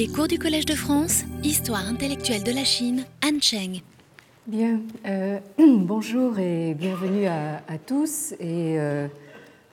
[0.00, 3.82] Les cours du Collège de France, Histoire intellectuelle de la Chine, Anne Cheng.
[4.46, 8.32] Bien, euh, bonjour et bienvenue à, tous.
[8.40, 9.08] Et euh,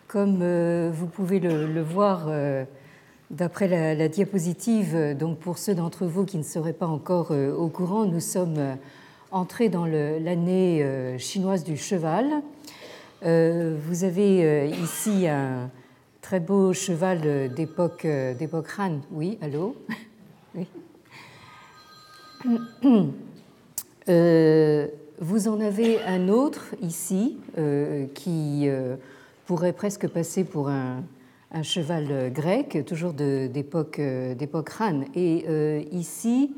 [0.10, 2.30] comme euh, vous pouvez le, voir
[3.32, 8.04] d'après la, diapositive, donc pour ceux d'entre vous qui ne seraient pas encore au courant,
[8.04, 8.76] nous sommes
[9.32, 12.26] entrés dans l'année chinoise du cheval.
[13.22, 15.70] vous avez ici un
[16.22, 19.00] très beau cheval d'époque d'époque Han.
[19.10, 19.74] Oui, allô?
[24.10, 24.88] Euh,
[25.20, 28.96] vous en avez un autre ici euh, qui euh,
[29.46, 31.04] pourrait presque passer pour un,
[31.62, 34.00] cheval grec, toujours d'époque
[34.80, 35.02] Han.
[35.14, 36.56] Et ici,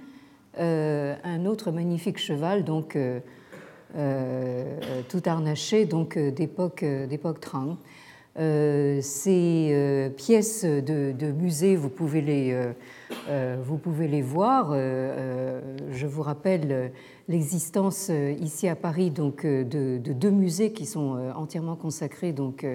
[0.59, 2.95] un autre magnifique cheval, donc
[3.95, 6.85] tout harnaché, donc d'époque
[7.41, 7.77] Trang.
[8.35, 12.57] Ces pièces de, musée, vous pouvez les,
[13.63, 14.73] vous pouvez les voir.
[14.73, 16.91] je vous rappelle
[17.29, 22.33] l'existence euh, ici à Paris donc, euh, de, deux musées qui sont euh, entièrement consacrés
[22.33, 22.65] donc,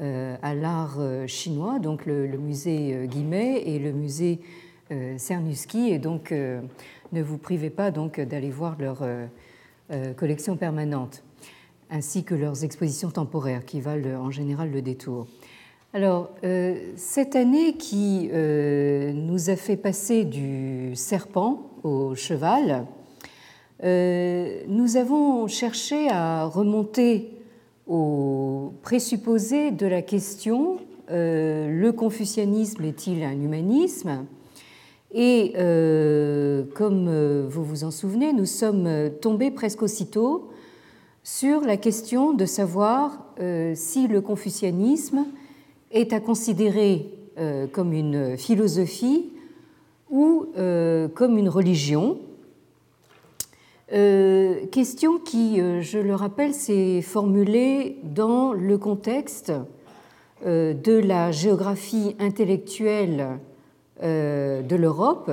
[0.00, 4.38] à l'art chinois, donc le, musée Guimet et le musée
[5.16, 5.90] Cernuschi.
[5.90, 9.02] Et donc, ne vous privez pas d'aller voir leur
[10.16, 11.24] collection permanente,
[11.90, 15.26] ainsi que leurs expositions temporaires qui valent en général le détour.
[15.94, 16.30] Alors,
[16.96, 22.86] cette année qui nous a fait passer du serpent au cheval,
[23.84, 27.30] euh, nous avons cherché à remonter
[27.86, 30.78] au présupposé de la question
[31.10, 34.26] euh, le confucianisme est-il un humanisme?
[35.14, 40.50] Et euh, comme vous vous en souvenez, nous sommes tombés presque aussitôt
[41.30, 43.18] sur la question de savoir
[43.74, 45.26] si le confucianisme
[45.90, 47.06] est à considérer
[47.72, 49.32] comme une philosophie
[50.10, 50.46] ou
[51.14, 52.18] comme une religion
[53.92, 59.50] euh, question qui, euh, je le rappelle, s'est formulée dans le contexte
[60.44, 63.38] euh, de la géographie intellectuelle
[64.00, 65.28] de l'Europe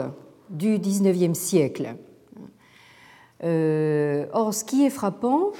[0.49, 1.93] du XIXe siècle.
[3.43, 5.51] Or, ce qui est frappant,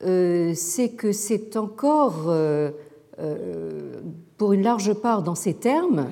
[0.00, 2.32] c'est que c'est encore,
[4.36, 6.10] pour une large part dans ces termes,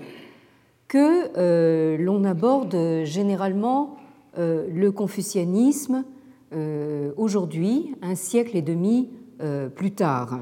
[0.89, 3.99] que l'on aborde généralement
[4.39, 6.05] euh, le confucianisme
[6.53, 9.11] euh, aujourd'hui, un siècle et demi
[9.41, 10.41] euh, plus tard.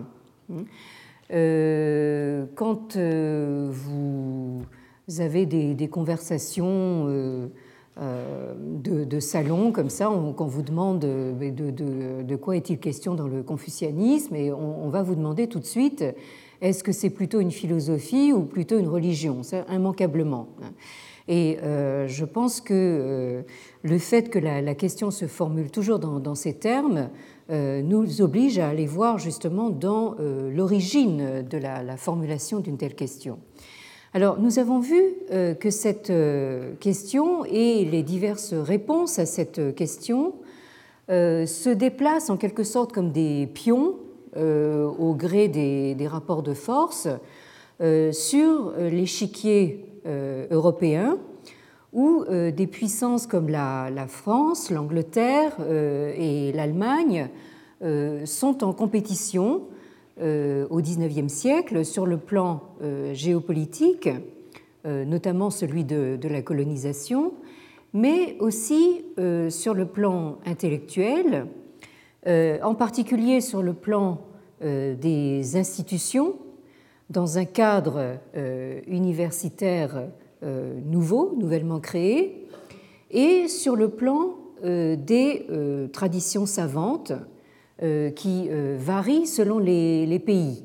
[2.54, 2.96] Quand
[3.70, 4.62] vous
[5.18, 7.50] avez des, conversations
[7.98, 14.52] de, salon comme ça, quand vous demande de, quoi est-il question dans le confucianisme, et
[14.52, 16.04] on, va vous demander tout de suite
[16.60, 19.42] est-ce que c'est plutôt une philosophie ou plutôt une religion?
[19.42, 20.48] Ça, immanquablement.
[21.28, 23.44] Et je pense que
[23.86, 27.08] le fait que la, question se formule toujours dans, ces termes
[27.50, 32.96] euh, nous oblige à aller voir justement dans euh, l'origine de la, formulation d'une telle
[32.96, 33.38] question.
[34.14, 35.00] Alors, nous avons vu
[35.30, 36.12] euh, que cette
[36.80, 40.34] question et les diverses réponses à cette question
[41.08, 43.94] se déplacent en quelque sorte comme des pions
[44.34, 47.06] au gré des rapports de force
[48.10, 49.84] sur l'échiquier
[50.50, 51.18] européen
[51.96, 57.30] où euh, des puissances comme la, France, l'Angleterre euh, et l'Allemagne
[57.82, 59.62] euh, sont en compétition
[60.20, 62.62] au XIXe siècle sur le plan
[63.12, 64.08] géopolitique,
[64.84, 67.34] notamment celui de, la colonisation,
[67.92, 69.04] mais aussi
[69.50, 71.46] sur le plan intellectuel,
[72.26, 74.20] en particulier sur le plan
[74.62, 76.36] des institutions,
[77.10, 78.18] dans un cadre
[78.86, 80.08] universitaire
[80.42, 82.46] euh, nouveaux, nouvellement créés,
[83.10, 84.34] et sur le plan
[84.64, 87.12] euh, des euh, traditions savantes
[87.80, 88.48] qui
[88.78, 90.64] varient selon les, pays.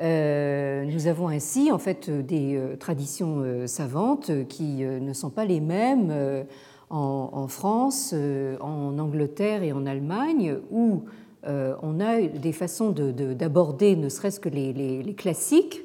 [0.00, 6.44] nous avons ainsi en fait des traditions savantes qui ne sont pas les mêmes
[6.90, 8.12] en, France,
[8.60, 11.04] en Angleterre et en Allemagne, où
[11.46, 15.84] on a des façons d'aborder ne serait-ce que les classiques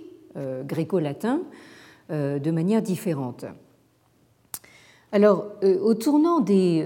[0.66, 1.42] gréco-latins
[2.10, 3.44] euh, de manière différente.
[5.14, 6.86] Alors, euh, au tournant des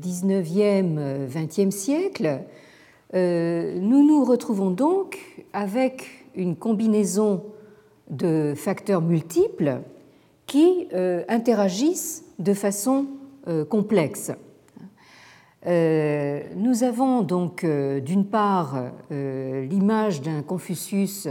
[0.00, 2.40] 19e, euh, 20e siècles,
[3.14, 5.18] nous nous retrouvons donc
[5.52, 7.44] avec une combinaison
[8.08, 9.82] de facteurs multiples
[10.46, 10.88] qui
[11.28, 13.04] interagissent de façon
[13.68, 14.32] complexe.
[15.66, 21.28] Nous avons donc d'une part l'image d'un Confucius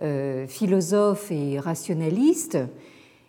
[0.00, 2.58] euh, philosophe et rationaliste,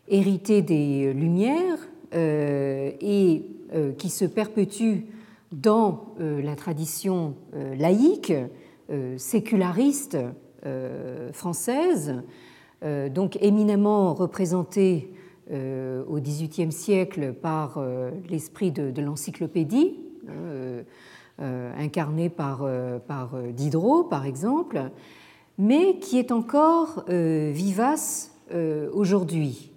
[0.08, 3.46] hérité des Lumières et
[3.98, 5.06] qui se perpétue
[5.52, 7.36] dans la tradition
[7.78, 8.34] laïque,
[9.18, 10.18] séculariste
[11.34, 12.16] française,
[12.84, 15.14] donc éminemment représentée
[15.52, 17.84] au XVIIIe siècle par
[18.30, 19.98] l'esprit de, l'encyclopédie,
[20.28, 20.84] hein,
[21.78, 22.68] incarné par
[23.54, 24.92] Diderot par exemple,
[25.58, 28.36] mais qui est encore vivace
[28.94, 29.72] aujourd'hui.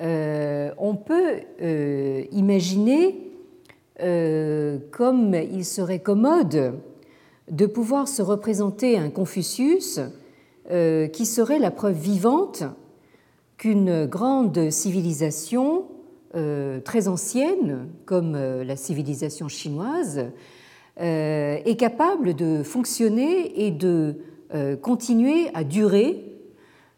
[0.00, 1.40] On peut
[2.32, 3.32] imaginer
[3.98, 6.74] comme il serait commode
[7.50, 10.00] de pouvoir se représenter un Confucius
[10.70, 12.62] euh, qui serait la preuve vivante
[13.56, 15.86] qu'une grande civilisation
[16.34, 20.26] euh, très ancienne, comme euh, la civilisation chinoise,
[21.00, 24.16] est capable de fonctionner et de
[24.82, 26.24] continuer à durer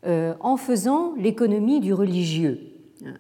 [0.02, 2.69] en faisant l'économie du religieux.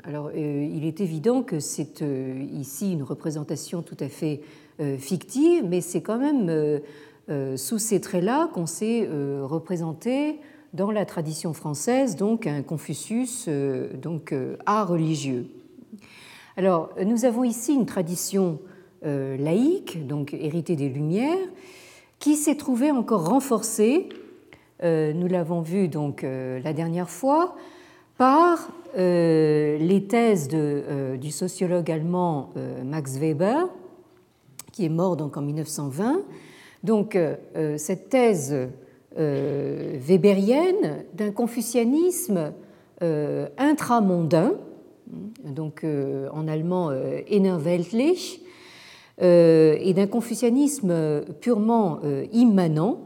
[0.04, 2.04] Alors, il est évident que c'est
[2.52, 4.42] ici une représentation tout à fait
[4.98, 6.80] fictive, mais c'est quand même
[7.30, 10.40] euh, sous ces traits-là qu'on s'est euh, représenté
[10.72, 14.34] dans la tradition française donc un Confucius euh, donc
[14.66, 15.46] art religieux.
[16.56, 18.58] Alors nous avons ici une tradition
[19.02, 21.38] laïque donc héritée des Lumières
[22.18, 24.10] qui s'est trouvée encore renforcée
[24.82, 27.56] nous l'avons vu donc la dernière fois
[28.20, 32.50] par les thèses de, du sociologue allemand
[32.84, 33.66] Max Weber
[34.72, 36.20] qui est mort en 1920
[36.82, 38.54] donc euh, euh, cette thèse
[39.18, 42.52] euh, weberienne d'un confucianisme
[43.56, 44.52] intramondain,
[45.42, 46.92] donc en allemand
[47.30, 48.42] innerweltlich,
[49.22, 52.00] et d'un confucianisme purement
[52.30, 53.00] immanent.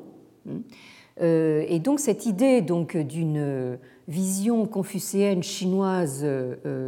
[1.20, 3.78] Et donc cette idée donc d'une
[4.08, 6.26] vision confucéenne chinoise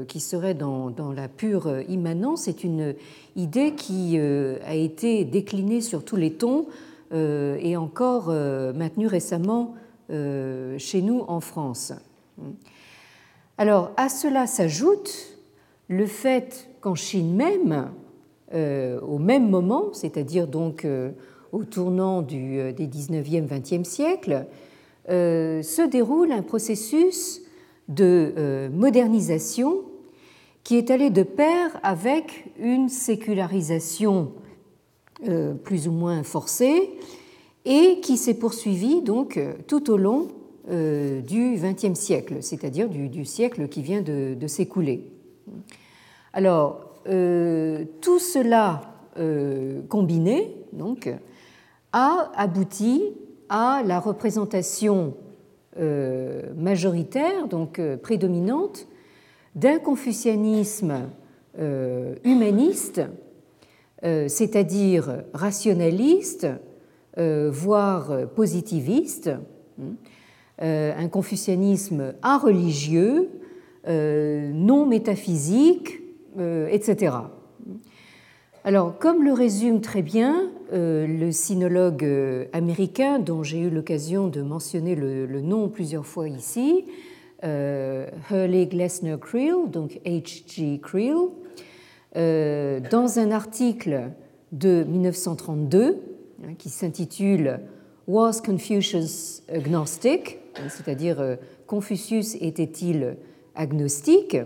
[0.08, 2.94] qui serait dans, la pure immanence est une
[3.36, 6.66] idée qui euh, a été déclinée sur tous les tons
[7.12, 9.74] euh, et encore euh, maintenue récemment
[10.08, 11.92] chez nous en France.
[13.58, 15.36] Alors à cela s'ajoute
[15.88, 17.90] le fait qu'en Chine même,
[18.54, 20.86] au même moment, c'est-à-dire donc
[21.50, 24.46] au tournant des 19e, 20e siècles,
[25.08, 27.42] se déroule un processus
[27.88, 29.84] de modernisation
[30.66, 34.32] qui est allé de pair avec une sécularisation
[35.28, 36.90] euh, plus ou moins forcée
[37.64, 39.38] et qui s'est poursuivie donc
[39.68, 40.26] tout au long
[40.68, 45.08] euh, du XXe siècle, c'est-à-dire du, siècle qui vient de, s'écouler.
[46.32, 48.92] Alors, euh, tout cela
[49.88, 51.08] combiné donc,
[51.92, 53.04] a abouti
[53.48, 55.14] à la représentation
[56.56, 58.88] majoritaire, donc prédominante,
[59.56, 61.08] d'un confucianisme
[61.58, 63.00] euh, humaniste,
[64.04, 66.46] euh, c'est-à-dire rationaliste,
[67.16, 69.30] euh, voire positiviste,
[70.58, 73.28] un confucianisme religieux,
[73.86, 76.00] non métaphysique,
[76.70, 77.12] etc.
[78.66, 82.04] Alors, comme le résume très bien le sinologue
[82.52, 86.84] américain dont j'ai eu l'occasion de mentionner le, nom plusieurs fois ici,
[87.44, 90.80] euh, Hurley Glessner Creel, donc H.G.
[90.82, 91.28] Creel,
[92.16, 94.10] euh, dans un article
[94.50, 96.00] de 1932
[96.42, 97.60] hein, qui s'intitule
[98.08, 100.40] Was Confucius agnostic?
[100.68, 101.36] C'est-à-dire euh,
[101.68, 103.16] Confucius était-il
[103.54, 104.36] agnostique?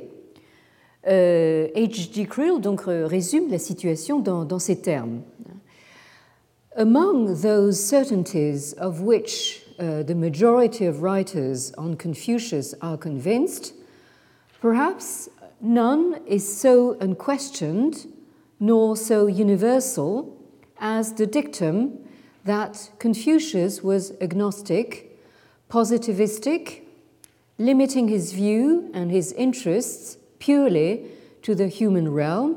[1.07, 2.26] H.G.
[2.26, 5.23] Creel donc résume la situation dans, dans ces termes.
[6.76, 13.75] Among those certainties of which uh, the majority of writers on Confucius are convinced,
[14.61, 15.28] perhaps
[15.61, 18.07] none is so unquestioned
[18.61, 20.37] nor so universal
[20.78, 21.99] as the dictum
[22.45, 25.19] that Confucius was agnostic,
[25.69, 26.83] positivistic,
[27.59, 31.03] limiting his view and his interests purely
[31.43, 32.57] to the human realm,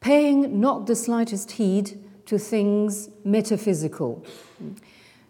[0.00, 4.22] paying not the slightest heed to things metaphysical.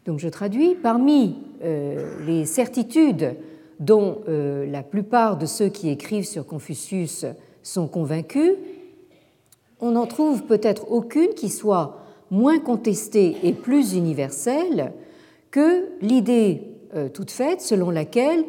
[0.04, 3.34] Donc je traduis, parmi euh, les certitudes
[3.80, 7.26] dont euh, la plupart de ceux qui écrivent sur Confucius
[7.62, 8.52] sont convaincus,
[9.80, 11.98] on n'en trouve peut-être aucune qui soit
[12.30, 14.92] moins contestée et plus universelle
[15.50, 16.62] que l'idée
[16.94, 18.44] euh, toute faite selon laquelle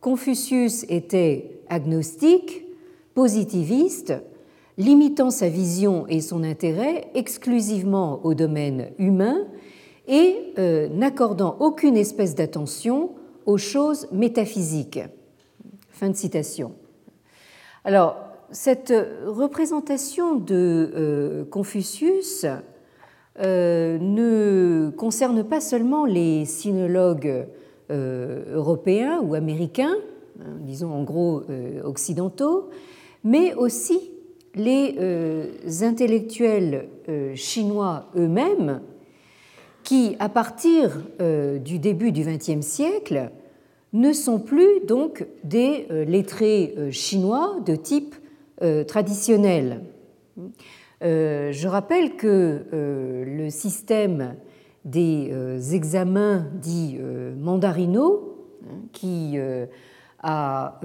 [0.00, 2.66] Confucius était agnostique,
[3.14, 4.14] positiviste,
[4.76, 9.46] limitant sa vision et son intérêt exclusivement au domaine humain
[10.06, 13.12] et euh, n'accordant aucune espèce d'attention
[13.46, 15.00] aux choses métaphysiques.
[15.90, 16.72] Fin de citation.
[17.84, 18.16] Alors,
[18.50, 18.92] cette
[19.26, 22.44] représentation de Confucius
[23.38, 27.46] ne concerne pas seulement les sinologues
[27.90, 29.96] européens ou américains,
[30.40, 31.42] hein, disons en gros
[31.84, 32.70] occidentaux,
[33.24, 33.98] mais aussi
[34.54, 34.96] les
[35.82, 36.88] intellectuels
[37.34, 38.80] chinois eux-mêmes
[39.82, 43.30] qui, à partir euh, du début du XXe siècle,
[43.92, 48.14] ne sont plus donc des euh, lettrés euh, chinois de type
[48.86, 49.80] traditionnel.
[51.00, 54.36] Je rappelle que le système
[54.84, 56.96] des examens dits
[57.36, 59.36] mandarinaux, hein, qui
[60.22, 60.80] a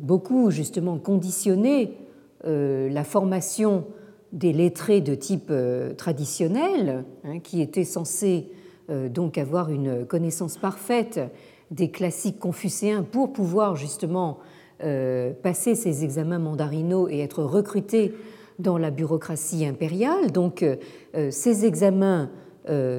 [0.00, 1.94] beaucoup justement conditionné
[2.44, 3.84] la formation
[4.32, 8.50] des lettrés de type euh, traditionnel, hein, qui étaient censés
[8.90, 11.20] euh, donc avoir une connaissance parfaite
[11.70, 14.38] des classiques confucéens pour pouvoir justement
[14.84, 18.14] euh, passer ces examens mandarinaux et être recrutés
[18.58, 20.32] dans la bureaucratie impériale.
[20.32, 20.64] Donc
[21.30, 22.30] ces examens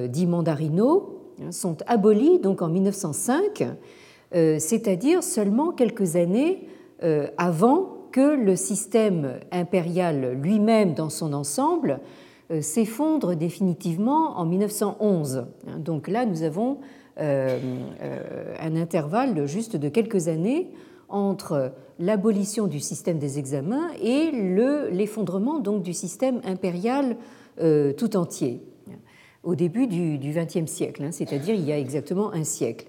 [0.08, 3.64] dits mandarinaux hein, sont abolis donc en 1905,
[4.32, 6.68] c'est-à-dire seulement quelques années
[7.38, 12.00] avant que le système impérial lui-même dans son ensemble
[12.50, 15.46] euh, s'effondre définitivement en 1911.
[15.78, 16.78] Donc là, nous avons
[17.20, 17.58] euh,
[18.00, 20.70] euh, un intervalle juste de quelques années
[21.10, 24.30] entre l'abolition du système des examens et
[24.92, 27.16] l'effondrement du système impérial
[27.96, 28.62] tout entier
[29.42, 32.86] au début du XXe siècle, hein, c'est-à-dire il y a exactement un siècle.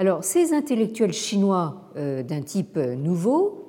[0.00, 3.60] Alors ces intellectuels chinois d'un type nouveau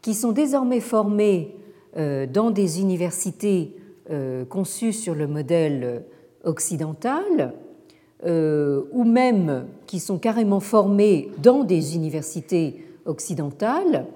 [0.00, 1.56] qui sont désormais formés
[1.96, 3.74] euh, dans des universités
[4.10, 6.04] euh, conçues sur le modèle
[6.44, 7.52] occidental,
[8.24, 14.06] euh, ou même qui sont carrément formés dans des universités occidentales,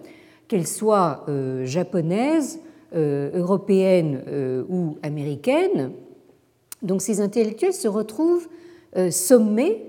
[0.48, 1.26] qu'elles soient
[1.64, 2.60] japonaises,
[2.94, 4.22] européennes
[4.68, 5.90] ou américaines.
[6.82, 8.46] Donc ces intellectuels se retrouvent
[9.10, 9.85] sommés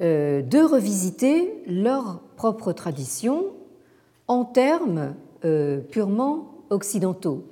[0.00, 3.52] de revisiter leur propre tradition
[4.30, 7.48] en termes euh, purement occidentaux.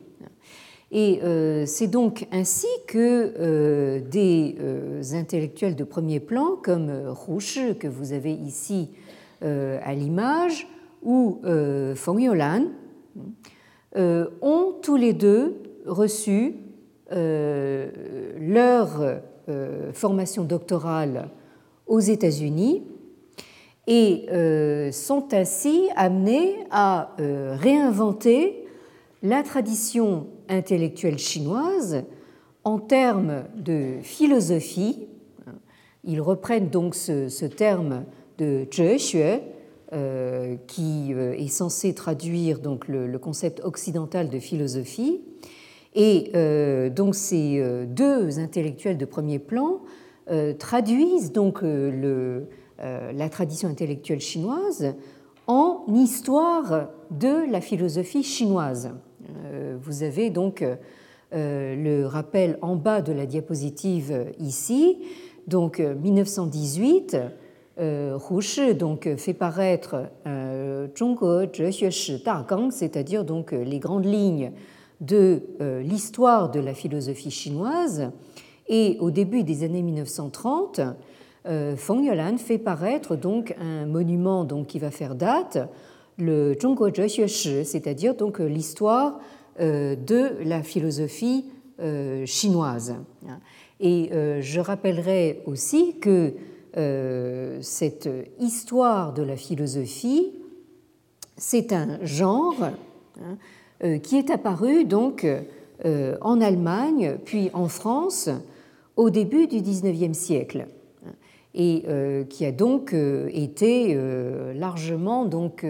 [0.93, 7.89] Et euh, c'est donc ainsi que euh, des intellectuels de premier plan, comme Rouche, que
[7.89, 8.91] vous avez ici
[9.43, 10.67] à l'image,
[11.03, 11.41] ou
[11.95, 12.67] Feng Yolan,
[13.97, 16.57] ont tous les deux reçu
[17.11, 19.21] leur
[19.93, 21.29] formation doctorale
[21.89, 22.83] aux États-Unis
[23.89, 28.67] et euh, sont ainsi amenés à euh, réinventer
[29.23, 32.05] la tradition intellectuelle chinoise
[32.65, 35.09] en termes de philosophie.
[36.05, 38.05] Ils reprennent donc ce, terme
[38.37, 39.41] de zhexue
[39.95, 45.23] euh, qui est censé traduire donc le, concept occidental de philosophie.
[45.95, 46.31] Et
[46.91, 49.81] donc ces deux intellectuels de premier plan
[50.59, 52.49] traduisent donc le,
[52.81, 54.95] euh, la tradition intellectuelle chinoise
[55.49, 58.93] en histoire de la philosophie chinoise.
[59.47, 60.77] Euh, vous avez donc euh,
[61.75, 64.99] le rappel en bas de la diapositive ici.
[65.49, 67.17] Donc 1918,
[67.81, 70.05] Hu donc fait paraître
[70.97, 72.23] Zhonghe Zhexue Shi
[72.71, 74.53] c'est-à-dire donc les grandes lignes
[75.01, 75.43] de
[75.81, 78.11] l'histoire de la philosophie chinoise.
[78.69, 80.81] Et au début des années 1930,
[81.47, 85.59] euh, Feng Yolan fait paraître donc un monument donc, qui va faire date,
[86.19, 89.19] le Zhongguo Zhexue Shi, c'est-à-dire donc l'histoire
[89.61, 91.47] euh, de la philosophie
[91.81, 92.97] euh, chinoise.
[93.81, 94.11] Et
[94.41, 96.35] je rappellerai aussi que
[97.61, 98.09] cette
[98.41, 100.33] histoire de la philosophie,
[101.37, 102.57] c'est un genre
[103.21, 105.25] hein, qui est apparu donc
[105.85, 108.31] en Allemagne puis en France
[108.99, 110.67] au début du XIXe siècle
[111.55, 115.65] et euh, qui a donc euh, été euh, largement donc,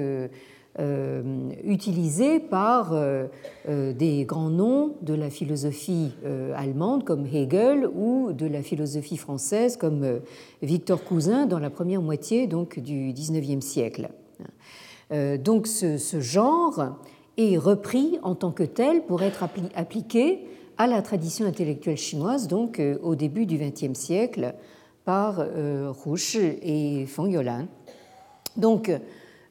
[1.65, 2.95] utilisé par
[3.67, 6.13] des grands noms de la philosophie
[6.55, 10.21] allemande comme Hegel ou de la philosophie française comme
[10.63, 14.09] Victor Cousin dans la première moitié donc, du XIXe siècle.
[15.11, 16.97] Donc ce, ce, genre
[17.37, 20.47] est repris en tant que tel pour être appliqué
[20.79, 24.55] à la tradition intellectuelle chinoise donc au début du XXe siècle
[25.09, 27.67] par euh, Hu Shi et Feng Yolan.
[28.59, 28.93] Donc,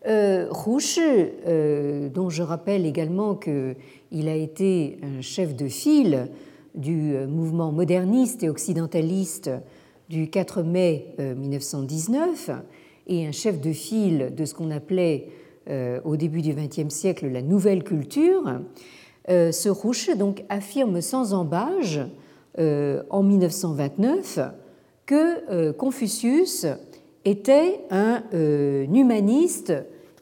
[0.07, 6.29] euh, Hu Shi, euh, dont je rappelle également qu'il a été un chef de file
[6.75, 9.49] du mouvement moderniste et occidentaliste
[10.09, 12.51] du 4 mai 1919
[13.07, 15.29] et un chef de file de ce qu'on appelait
[16.05, 18.43] au début du XXe siècle la nouvelle culture,
[19.27, 22.01] ce Rouche donc affirme sans embâge
[22.57, 24.39] en 1929
[25.05, 26.65] que Confucius
[27.25, 29.73] était un humaniste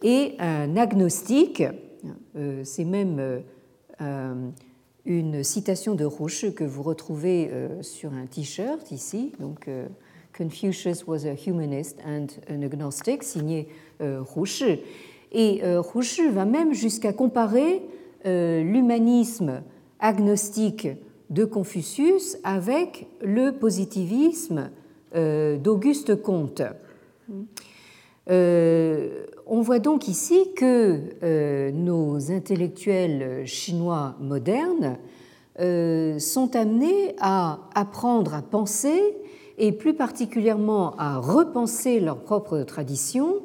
[0.01, 1.63] et un agnostique.
[2.63, 3.43] C'est même
[5.05, 9.31] une citation de Rouche que vous retrouvez euh, sur un t-shirt ici.
[9.39, 9.87] Donc, euh,
[10.35, 13.67] Confucius was a humanist and an agnostic, signé
[14.01, 14.63] euh, Rouche.
[15.31, 17.81] Et Rouche va même jusqu'à comparer
[18.25, 19.61] l'humanisme
[19.99, 20.87] agnostique
[21.29, 24.71] de Confucius avec le positivisme
[25.13, 26.63] d'Auguste Comte.
[29.47, 34.97] On voit donc ici que euh, nos intellectuels chinois modernes
[35.59, 39.15] euh, sont amenés à apprendre à penser
[39.59, 43.43] et plus particulièrement à repenser leur propre tradition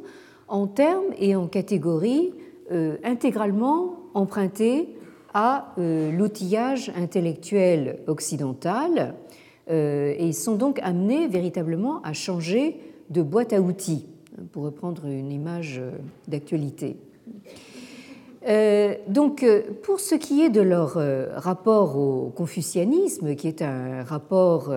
[0.48, 2.32] en termes et en catégories
[2.72, 4.96] euh, intégralement empruntés
[5.32, 9.14] à l'outillage intellectuel occidental
[9.68, 14.06] et sont donc amenés véritablement à changer de boîte à outils
[14.52, 15.90] pour reprendre une image euh,
[16.28, 16.96] d'actualité.
[18.48, 20.98] Euh, donc, euh, pour ce qui est de leur
[21.34, 24.72] rapport au confucianisme, qui est un rapport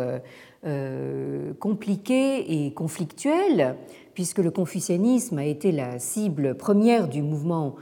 [1.59, 3.75] compliqué et conflictuel,
[4.13, 7.75] puisque le confucianisme a été la cible première du mouvement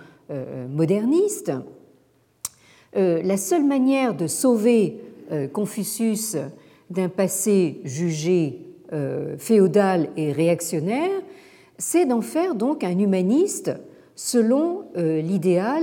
[0.69, 1.51] moderniste,
[2.93, 4.99] la seule manière de sauver
[5.53, 6.37] Confucius
[6.89, 8.59] d'un passé jugé
[9.37, 11.21] féodal et réactionnaire,
[11.81, 13.71] c'est d'en faire donc un humaniste
[14.15, 15.81] selon euh, l'idéal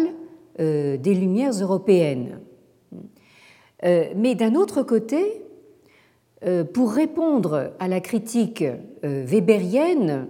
[0.61, 2.41] euh, des Lumières européennes.
[3.85, 5.43] Euh, mais d'un autre côté,
[6.73, 8.65] pour répondre à la critique
[9.03, 10.29] weberienne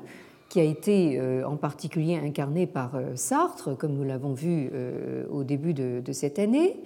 [0.49, 4.71] qui a été en particulier incarné par Sartre, comme nous l'avons vu
[5.31, 6.81] au début de, cette année.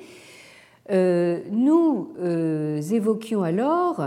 [0.89, 2.09] Nous
[2.91, 4.01] évoquions alors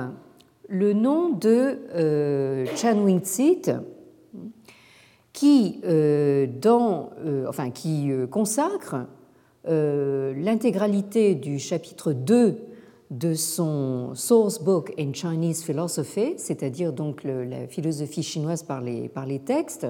[0.68, 3.72] le nom de euh, Chan Wing-tsit,
[5.32, 9.06] qui, euh, euh, enfin, qui consacre
[9.68, 12.56] l'intégralité du chapitre 2
[13.10, 19.26] de son Source Book in Chinese Philosophy, c'est-à-dire donc la philosophie chinoise par les, par
[19.26, 19.86] les textes,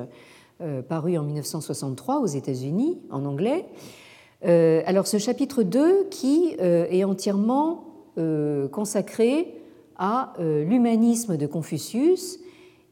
[0.88, 3.64] paru en 1963 aux États-Unis en anglais.
[4.42, 7.84] alors ce chapitre 2 qui est entièrement
[8.70, 9.56] consacré
[9.98, 12.38] à euh, l'humanisme de Confucius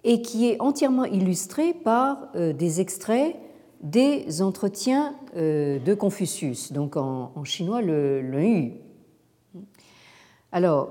[0.05, 3.37] et qui est entièrement illustré par euh, des extraits
[3.83, 8.71] des entretiens euh, de Confucius, donc en, chinois le, le.
[10.55, 10.91] Alors,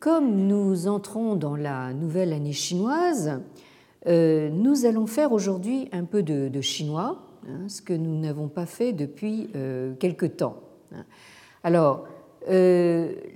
[0.00, 3.42] comme nous entrons dans la nouvelle année chinoise,
[4.06, 8.94] nous allons faire aujourd'hui un peu de, chinois, hein, ce que nous n'avons pas fait
[8.94, 9.50] depuis
[10.00, 10.56] quelque temps.
[11.62, 12.06] Alors,
[12.48, 13.26] le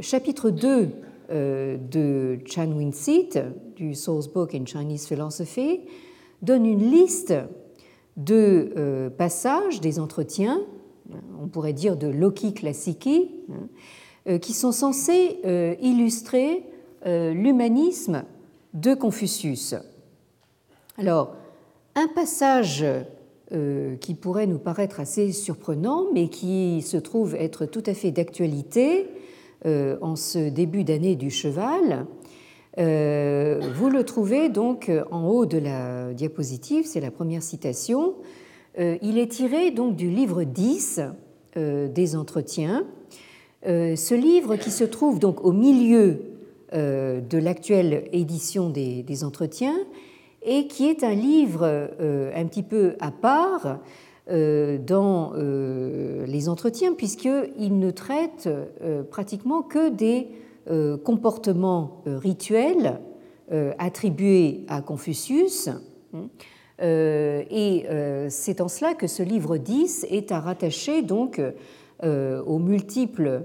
[0.00, 0.88] chapitre 2
[1.30, 3.38] de Chan Win-sit,
[3.76, 5.82] du Source Book in Chinese Philosophy,
[6.42, 7.32] donne une liste
[8.16, 10.58] de passages des entretiens,
[11.42, 15.38] on pourrait dire de Loki Classici, hein, qui sont censés
[15.82, 16.64] illustrer
[17.04, 18.24] l'humanisme
[18.72, 19.74] de Confucius.
[20.96, 21.34] Alors,
[21.94, 22.84] un passage
[23.52, 28.10] euh, qui pourrait nous paraître assez surprenant, mais qui se trouve être tout à fait
[28.10, 29.06] d'actualité
[29.66, 32.06] euh, en ce début d'année du cheval,
[32.78, 38.14] euh, vous le trouvez donc en haut de la diapositive, c'est la première citation.
[38.78, 41.00] Il est tiré donc du livre 10
[41.56, 42.84] des entretiens.
[43.64, 46.34] ce livre qui se trouve donc au milieu
[46.74, 49.76] euh, de l'actuelle édition des, entretiens
[50.42, 53.78] et qui est un livre euh, un petit peu à part
[54.28, 58.48] euh, dans les entretiens puisqu'il ne traite
[59.10, 60.28] pratiquement que des
[61.04, 62.98] comportements rituels
[63.78, 65.68] attribués à Confucius.
[66.80, 67.86] Et
[68.28, 71.40] c'est en cela que ce livre 10 est à rattacher donc
[72.02, 73.42] aux multiples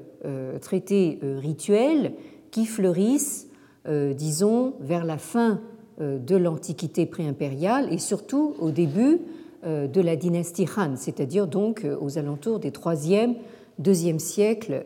[0.62, 2.14] traités rituels
[2.52, 3.48] qui fleurissent,
[3.88, 5.62] euh, disons, vers la fin
[6.02, 9.22] euh, de l'Antiquité préimpériale et surtout au début
[9.66, 13.36] euh, de la dynastie Han, c'est-à-dire donc aux alentours des 3e,
[13.82, 14.84] 2e siècles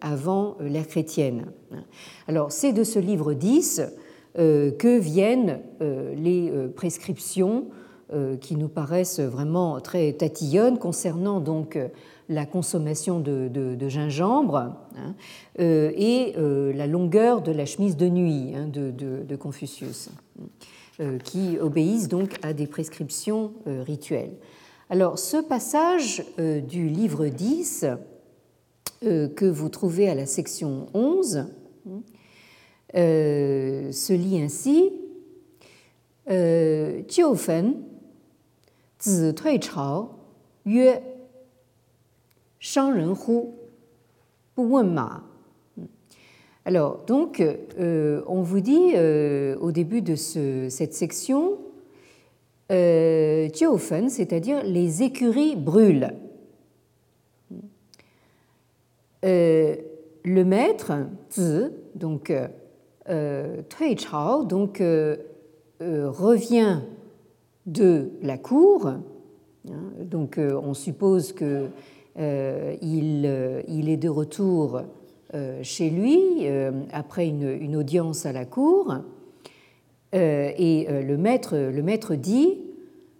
[0.00, 1.44] avant l'ère chrétienne.
[2.26, 3.82] Alors c'est de ce livre 10
[4.38, 7.66] que viennent les prescriptions
[8.40, 11.76] qui nous paraissent vraiment très tatillonnes concernant donc
[12.28, 14.56] la consommation de, gingembre
[14.96, 15.14] hein,
[15.60, 20.10] euh, et euh, la longueur de la chemise de nuit hein, de, Confucius,
[21.00, 24.36] euh, qui obéissent donc à des prescriptions rituelles.
[24.90, 27.86] Alors ce passage du livre 10
[29.02, 31.46] que vous trouvez à la section 11
[32.96, 34.90] euh, se lit ainsi
[36.30, 37.02] euh,
[39.00, 40.08] Zi Tui Chao,
[42.58, 43.50] Shang Ren Hu,
[44.56, 45.22] Bu Wen Ma.
[46.64, 48.94] Alors, donc, euh, on vous dit
[49.60, 51.58] au début de ce, cette section,
[52.70, 56.14] euh, Tiofen, c'est-à-dire les écuries brûlent.
[59.22, 60.92] Le maître,
[61.30, 62.30] Zi, donc
[63.08, 63.62] euh,
[63.96, 64.82] Chao, donc
[65.80, 66.80] revient
[67.66, 68.86] de la cour.
[68.86, 69.02] Hein,
[70.00, 71.68] donc, on suppose que
[72.18, 74.82] euh, euh, il, est de retour
[75.34, 76.46] euh, chez lui
[76.92, 78.96] après une, audience à la cour
[80.12, 82.58] et le maître, le maître dit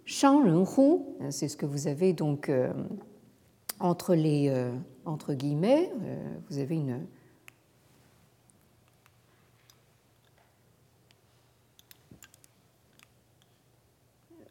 [0.05, 2.51] Shang Hu, c'est ce que vous avez donc
[3.79, 4.51] entre les
[5.05, 5.92] entre guillemets,
[6.48, 7.01] vous avez une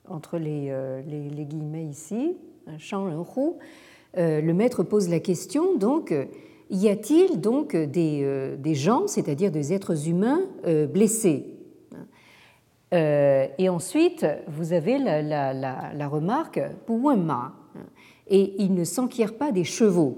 [0.10, 0.74] entre les,
[1.08, 2.38] les, guillemets ici,
[2.78, 3.54] Shang Hu,
[4.18, 6.14] euh, le maître pose la question, donc,
[6.70, 11.54] y a-t-il donc des, euh, gens, c'est-à-dire des êtres humains euh, blessés?
[12.94, 16.62] Et ensuite, vous avez la, la, la, la remarque
[18.30, 20.18] et il ne s'enquiert pas des chevaux.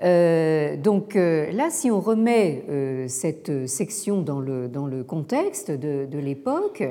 [0.00, 6.84] donc là, si on remet cette section dans le, dans le contexte de l'époque,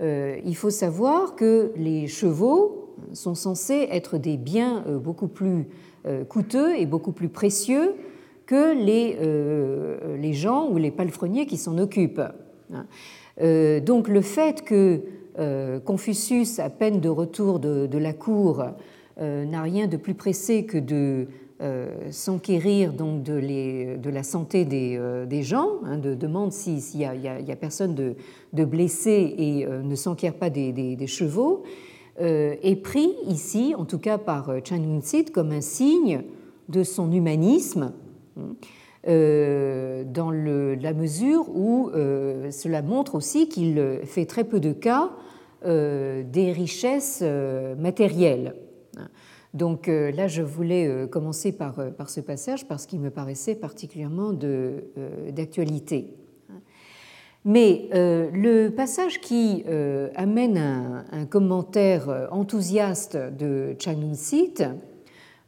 [0.00, 2.80] il faut savoir que les chevaux
[3.12, 5.66] sont censés être des biens euh, beaucoup plus
[6.06, 7.94] euh, coûteux et beaucoup plus précieux
[8.46, 12.22] que les, euh, les gens ou les palefreniers qui s'en occupent.
[12.72, 12.86] Hein.
[13.80, 15.00] Donc le fait que
[15.86, 18.62] Confucius, à peine de retour de, la cour,
[19.18, 21.26] n'a rien de plus pressé que de
[22.10, 27.56] s'enquérir donc de, la santé des, des gens, hein, de demande s'il n'y a, a,
[27.56, 31.64] personne de, blessé et ne s'enquiert pas des, chevaux,
[32.20, 36.22] euh, est pris ici, en tout cas par euh, Chan Yun-sit, comme un signe
[36.68, 37.92] de son humanisme,
[39.08, 41.90] euh, dans la mesure où
[42.50, 45.10] cela montre aussi qu'il fait très peu de cas
[45.64, 47.24] des richesses
[47.78, 48.54] matérielles.
[49.52, 56.14] Donc là, je voulais commencer par, par ce passage parce qu'il me paraissait particulièrement d'actualité.
[57.44, 60.58] Mais euh, le passage qui euh, amène
[61.10, 64.62] un, commentaire euh, enthousiaste de Chanun Sit,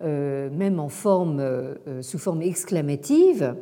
[0.00, 1.40] même en forme,
[2.00, 3.54] sous forme exclamative,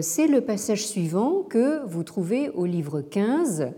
[0.00, 3.70] c'est le passage suivant que vous trouvez au livre 15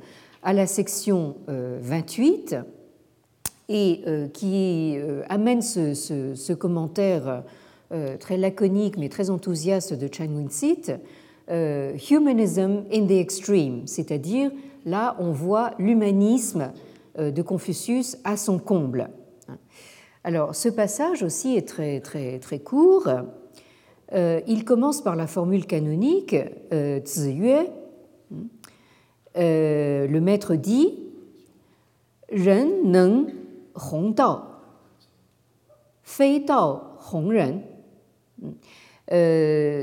[0.43, 2.57] à la section 28
[3.71, 4.03] et
[4.35, 7.45] qui amène ce, commentaire
[8.19, 10.93] très laconique mais très enthousiaste de Chang Win-sit,
[11.49, 14.51] Humanism in the Extreme, c'est-à-dire
[14.85, 16.73] là on voit l'humanisme
[17.17, 19.09] de Confucius à son comble.
[20.25, 23.09] Alors ce passage aussi est très, très, très court.
[24.13, 26.37] Euh, il commence par la formule canonique
[26.73, 27.69] euh, Ziyue.
[29.37, 30.99] Euh, le maître dit
[32.33, 33.27] Ren neng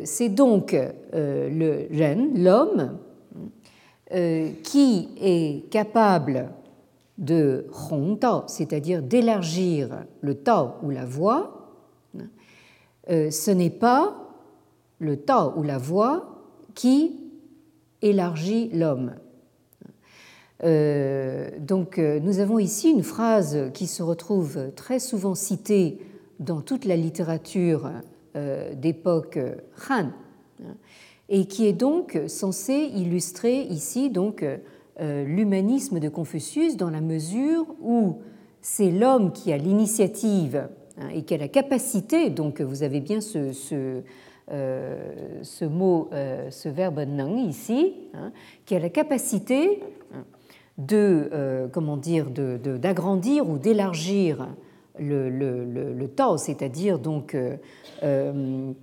[0.03, 0.75] C'est donc
[1.13, 2.97] le Ren, l'homme,
[4.63, 6.49] qui est capable
[7.17, 11.71] de Hong Tao, c'est-à-dire d'élargir le Tao ou la voix,
[13.09, 14.15] euh, ce n'est pas
[14.99, 16.43] le Tao ou la voix
[16.75, 17.19] qui
[18.01, 19.15] élargit l'homme.
[20.63, 25.99] Euh, donc euh, nous avons ici une phrase qui se retrouve très souvent citée
[26.39, 27.91] dans toute la littérature
[28.75, 29.39] d'époque
[29.89, 30.11] Han
[31.27, 34.43] et qui est donc censée illustrer ici donc
[34.99, 38.17] euh, l'humanisme de Confucius dans la mesure où
[38.61, 40.67] c'est l'homme qui a l'initiative
[40.97, 44.01] hein, et qui a la capacité, donc vous avez bien ce, ce,
[44.51, 48.31] euh, mot, euh, ce verbe nang ici, hein,
[48.65, 49.83] qui a la capacité
[50.77, 54.47] de, comment dire, d'agrandir de, ou d'élargir
[54.99, 57.35] le, le, le, Tao, c'est-à-dire donc
[58.03, 58.73] de,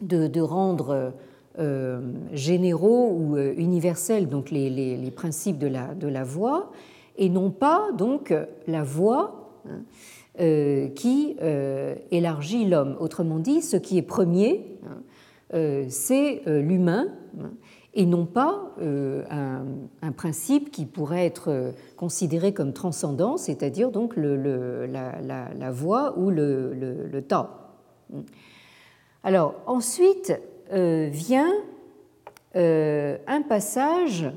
[0.00, 1.12] de, rendre
[1.58, 2.00] euh,
[2.32, 6.70] généraux ou euh, universels, donc les, principes de la, de la voix,
[7.18, 8.32] et non pas donc
[8.68, 9.82] la voix hein,
[10.40, 11.36] euh, qui
[12.12, 12.96] élargit l'homme.
[13.00, 17.08] Autrement dit, ce qui est premier, hein, c'est l'humain
[17.40, 17.50] hein,
[17.94, 25.20] et non pas un, principe qui pourrait être considéré comme transcendant, c'est-à-dire donc le, la,
[25.20, 27.50] la, voix ou le, le, temps.
[29.22, 30.32] Alors ensuite,
[30.72, 31.52] euh, vient
[32.54, 34.30] euh, un passage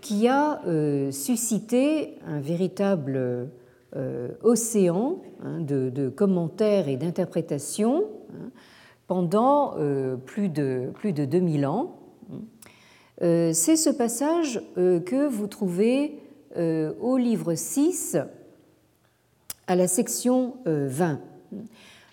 [0.00, 3.48] qui a euh, suscité un véritable
[4.42, 8.48] océan hein, de, commentaires et d'interprétations hein,
[9.06, 9.74] pendant
[10.24, 11.96] plus, de, plus de 2000 ans.
[13.22, 16.18] C'est ce passage que vous trouvez
[16.56, 18.18] au livre 6
[19.68, 21.20] à la section 20.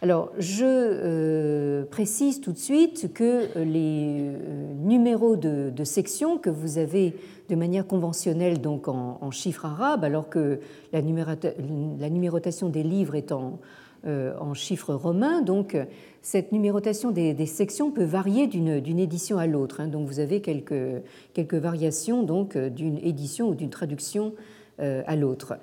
[0.02, 6.78] Alors, je euh, précise tout de suite que les euh, numéros de, section que vous
[6.78, 7.18] avez
[7.50, 10.62] de manière conventionnelle donc en, chiffres arabes, alors que
[10.94, 13.60] la, numérotation des livres est en,
[14.08, 15.76] euh, chiffres romains, donc
[16.22, 19.82] cette numérotation des, sections peut varier d'une édition à l'autre.
[19.82, 19.88] Hein.
[19.88, 21.04] donc, vous avez quelques,
[21.34, 24.34] quelques variations donc d'une édition ou d'une traduction
[24.80, 25.58] à l'autre.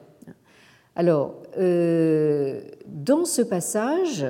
[0.97, 4.27] Alors, euh, dans ce passage,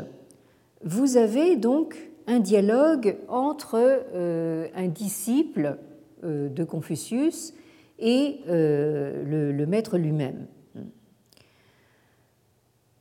[0.83, 5.79] vous avez donc un dialogue entre euh, un disciple
[6.25, 7.55] euh, de Confucius
[8.01, 10.47] et le, maître lui-même.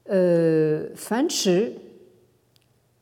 [0.07, 1.73] Fan Shi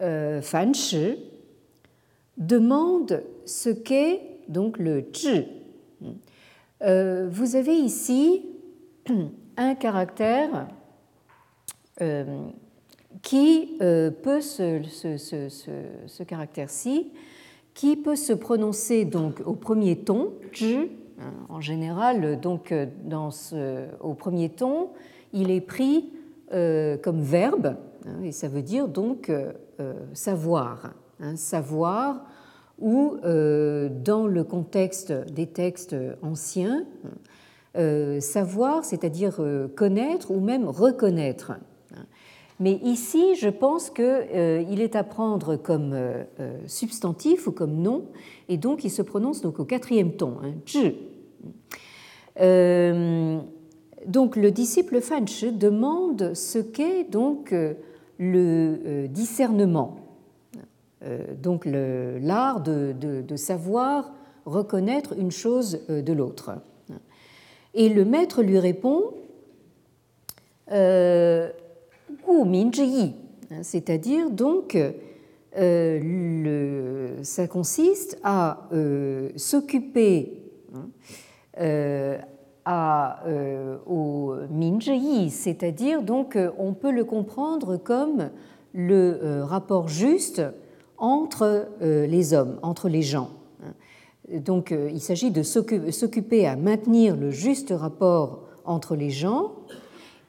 [0.00, 1.16] euh, Fan Shi
[2.36, 5.46] demande ce qu'est donc le zhi.
[6.82, 8.46] Euh, vous avez ici
[9.56, 10.68] un caractère
[12.00, 12.24] euh,
[13.22, 15.48] qui euh, peut ce, ce,
[18.16, 20.32] se prononcer donc au premier ton,
[20.62, 24.90] hein, en général, donc dans ce, au premier ton,
[25.32, 26.12] il est pris
[26.52, 27.76] euh, comme verbe,
[28.22, 29.30] et ça veut dire donc
[30.12, 32.24] savoir, hein, savoir,
[32.78, 36.84] ou dans le contexte des textes anciens,
[38.20, 39.40] savoir, c'est-à-dire
[39.76, 41.52] connaître ou même reconnaître.
[42.60, 47.80] Mais ici, je pense qu'il euh, est à prendre comme euh, euh, substantif ou comme
[47.80, 48.04] nom,
[48.50, 50.52] et donc il se prononce donc au quatrième ton, hein,
[54.06, 57.54] donc le disciple Fanch demande ce qu'est donc
[58.20, 59.96] le discernement,
[61.42, 64.12] donc l'art de, savoir
[64.44, 66.52] reconnaître une chose de l'autre.
[67.74, 69.14] Et le maître lui répond
[70.72, 71.48] euh,
[73.62, 74.78] c'est-à-dire donc
[75.56, 80.42] euh, ça consiste à euh, s'occuper
[80.74, 80.88] hein,
[82.64, 83.24] à,
[83.86, 88.30] au minzhi, c'est-à-dire donc on peut le comprendre comme
[88.74, 90.42] le rapport juste
[90.98, 93.30] entre les hommes, entre les gens.
[94.30, 99.52] Donc euh, il s'agit de s'occuper à maintenir le juste rapport entre les gens.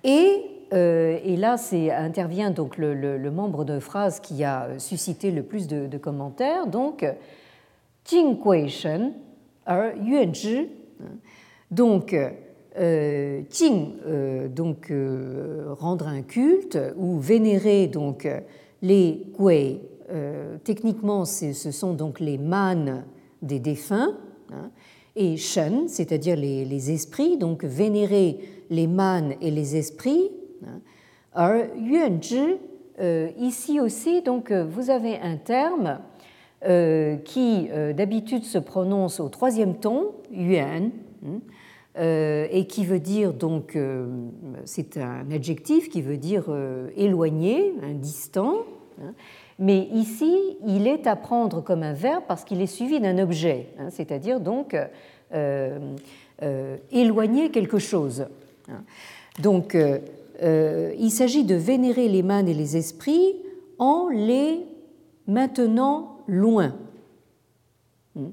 [0.03, 1.57] Et, euh, là
[1.97, 6.65] intervient donc le, membre de phrase qui a suscité le plus de, commentaires.
[6.65, 7.05] Donc,
[8.05, 9.13] Jing Shen
[9.67, 10.69] er Zhi.
[11.71, 12.15] Donc,
[12.77, 13.93] euh, Jing,
[14.53, 14.93] donc
[15.79, 18.27] rendre un culte ou vénérer donc
[18.81, 19.79] les Gui.
[20.63, 23.03] techniquement, ce sont donc les mânes
[23.41, 24.17] des défunts,
[24.51, 24.69] hein,
[25.15, 28.37] et Shen, c'est-à-dire les, esprits, donc vénérer
[28.69, 30.31] les mânes et les esprits.
[30.65, 31.67] Hein.
[31.77, 32.57] Yuanzhi,
[32.99, 35.99] euh, ici aussi, donc euh, vous avez un terme
[36.63, 40.91] euh, qui d'habitude se prononce au troisième ton, yuan,
[41.25, 41.39] hein,
[41.95, 43.77] et qui veut dire donc,
[44.65, 46.45] c'est un adjectif qui veut dire
[46.95, 48.65] éloigné, distant.
[49.61, 53.67] Mais ici, il est à prendre comme un verbe parce qu'il est suivi d'un objet,
[53.77, 54.75] hein, c'est-à-dire donc
[55.33, 55.79] euh,
[56.41, 58.25] euh, éloigner quelque chose.
[58.67, 58.83] Hein.
[59.39, 63.35] Donc, euh, il s'agit de vénérer les mânes et les esprits
[63.77, 64.65] en les
[65.27, 66.75] maintenant loin,
[68.17, 68.31] hein,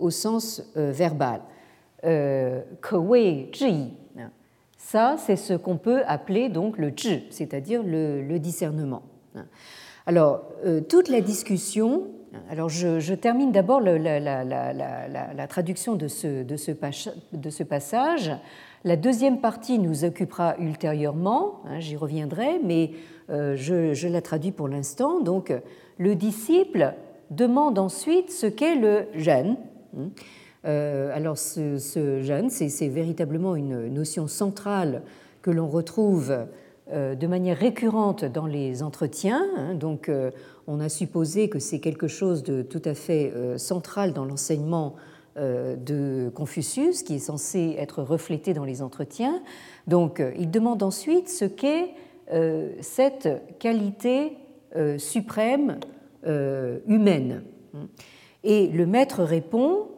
[0.00, 1.42] au sens verbal.
[4.76, 9.02] Ça, c'est ce qu'on peut appeler donc le zhi, c'est-à-dire le, discernement.
[10.06, 12.08] Alors, euh, toute la discussion,
[12.50, 18.32] alors je, termine d'abord la, traduction de ce, passage.
[18.84, 22.90] La deuxième partie nous occupera ultérieurement, hein, j'y reviendrai, mais
[23.30, 25.20] euh, je, la traduis pour l'instant.
[25.20, 25.52] Donc,
[25.98, 26.94] le disciple
[27.30, 29.56] demande ensuite ce qu'est le jeûne.
[30.64, 35.02] Euh, alors, ce, ce jeûne, c'est véritablement une notion centrale
[35.42, 36.46] que l'on retrouve
[36.92, 39.42] euh, de manière récurrente dans les entretiens.
[39.56, 39.74] Hein.
[39.74, 40.30] donc, euh,
[40.66, 44.94] on a supposé que c'est quelque chose de tout à fait central dans l'enseignement
[45.36, 49.42] de Confucius, qui est censé être reflété dans les entretiens.
[49.88, 51.94] Donc, il demande ensuite ce qu'est
[52.80, 54.36] cette qualité
[54.98, 55.80] suprême
[56.24, 57.42] humaine.
[58.44, 59.88] Et le maître répond,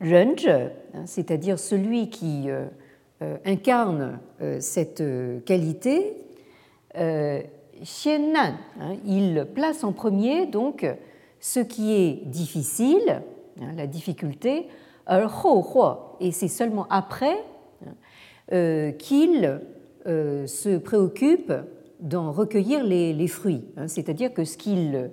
[0.00, 2.48] Renj, hein, c'est-à-dire celui qui
[3.22, 6.16] euh, incarne euh, cette euh, qualité,
[7.82, 10.86] Xiannan, hein, il place en premier donc
[11.38, 13.22] ce qui est difficile,
[13.60, 14.68] hein, la difficulté,
[16.20, 17.36] et c'est seulement après
[18.50, 19.60] qu'il
[20.06, 21.52] se préoccupe
[22.00, 23.64] d'en recueillir les, fruits.
[23.88, 25.10] C'est-à-dire que ce qu'il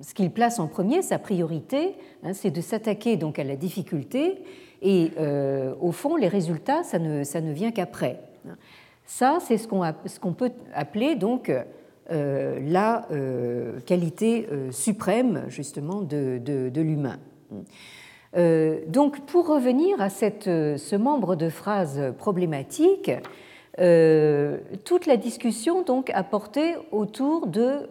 [0.00, 1.94] ce qu'il place en premier, sa priorité,
[2.32, 4.42] c'est de s'attaquer donc à la difficulté
[4.82, 8.20] et euh, au fond, les résultats, ça ne, ça ne vient qu'après.
[9.04, 11.50] Ça, c'est ce qu'on peut appeler donc
[12.10, 17.18] euh, la euh, qualité suprême justement de, de, l'humain.
[18.88, 23.10] donc, pour revenir à cette, ce membre de phrase problématique,
[24.84, 27.88] toute la discussion donc a porté autour de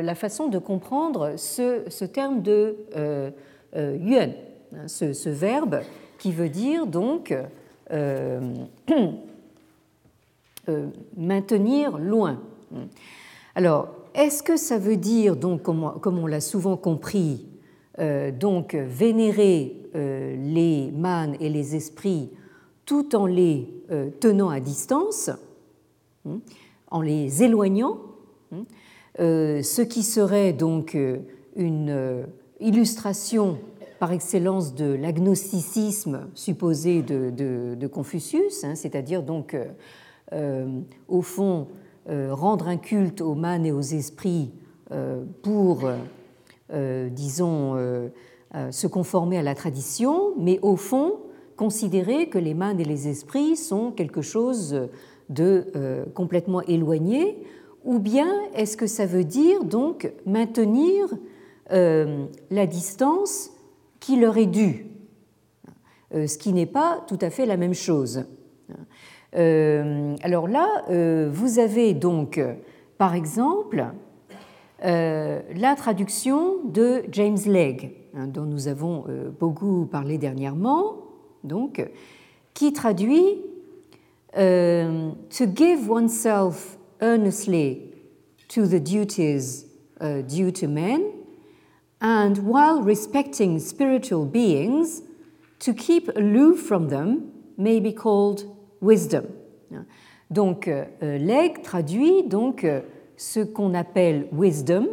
[0.00, 2.76] la façon de comprendre ce, ce terme de
[3.74, 4.32] yuan,
[4.74, 5.80] hein, ce, ce, verbe
[6.18, 7.34] qui veut dire donc
[7.90, 8.40] euh,
[10.68, 12.40] euh, maintenir loin.
[13.54, 17.46] Alors, est-ce que ça veut dire, donc, comme, on l'a souvent compris,
[17.98, 22.30] euh, donc vénérer les mânes et les esprits
[22.84, 23.68] tout en les
[24.20, 25.30] tenant à distance,
[26.26, 26.40] hein,
[26.90, 27.98] en les éloignant,
[28.52, 28.64] hein,
[29.18, 30.96] ce qui serait donc
[31.56, 32.26] une
[32.60, 33.58] illustration
[33.98, 39.64] par excellence de l'agnosticisme supposé de, Confucius, hein, c'est-à-dire donc, euh,
[40.32, 41.68] euh, au fond,
[42.08, 44.52] euh, rendre un culte aux mânes et aux esprits
[45.42, 45.90] pour,
[46.70, 48.10] disons,
[48.70, 51.20] se conformer à la tradition, mais au fond,
[51.56, 54.88] considérer que les mânes et les esprits sont quelque chose
[55.28, 57.38] de complètement éloigné,
[57.84, 61.08] ou bien est-ce que ça veut dire donc maintenir
[61.70, 63.50] la distance
[64.04, 64.84] qui leur est dû,
[66.14, 68.26] euh, ce qui n'est pas tout à fait la même chose.
[69.34, 72.38] Euh, alors là, euh, vous avez donc,
[72.98, 73.86] par exemple,
[74.82, 79.06] la traduction de James Legge, hein, dont nous avons
[79.40, 80.96] beaucoup parlé dernièrement,
[81.44, 81.88] donc,
[82.54, 83.40] qui traduit
[84.36, 87.94] To give oneself earnestly
[88.48, 89.66] to the duties
[90.00, 91.12] uh, due to men,
[92.00, 95.02] and while respecting spiritual beings,
[95.60, 98.44] to keep aloof from them may be called
[98.80, 99.26] wisdom.
[100.30, 102.80] Donc, euh, traduit donc euh,
[103.16, 104.88] ce qu'on appelle wisdom,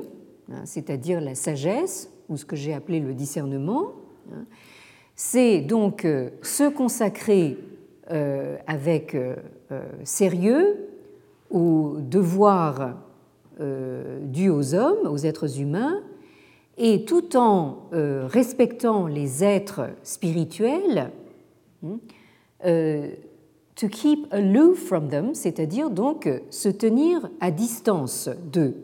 [0.52, 3.94] hein, c'est-à-dire la sagesse, ou ce que j'ai appelé le discernement.
[4.32, 4.46] Hein.
[5.16, 7.58] C'est donc euh, se consacrer
[8.68, 9.16] avec
[10.04, 10.90] sérieux
[11.50, 12.98] aux devoirs
[13.58, 16.02] dus aux hommes, aux êtres humains,
[16.78, 21.12] et tout en respectant les êtres spirituels,
[21.86, 22.00] hein,
[23.82, 28.76] to keep aloof from them, c'est-à-dire donc se tenir à distance d'eux.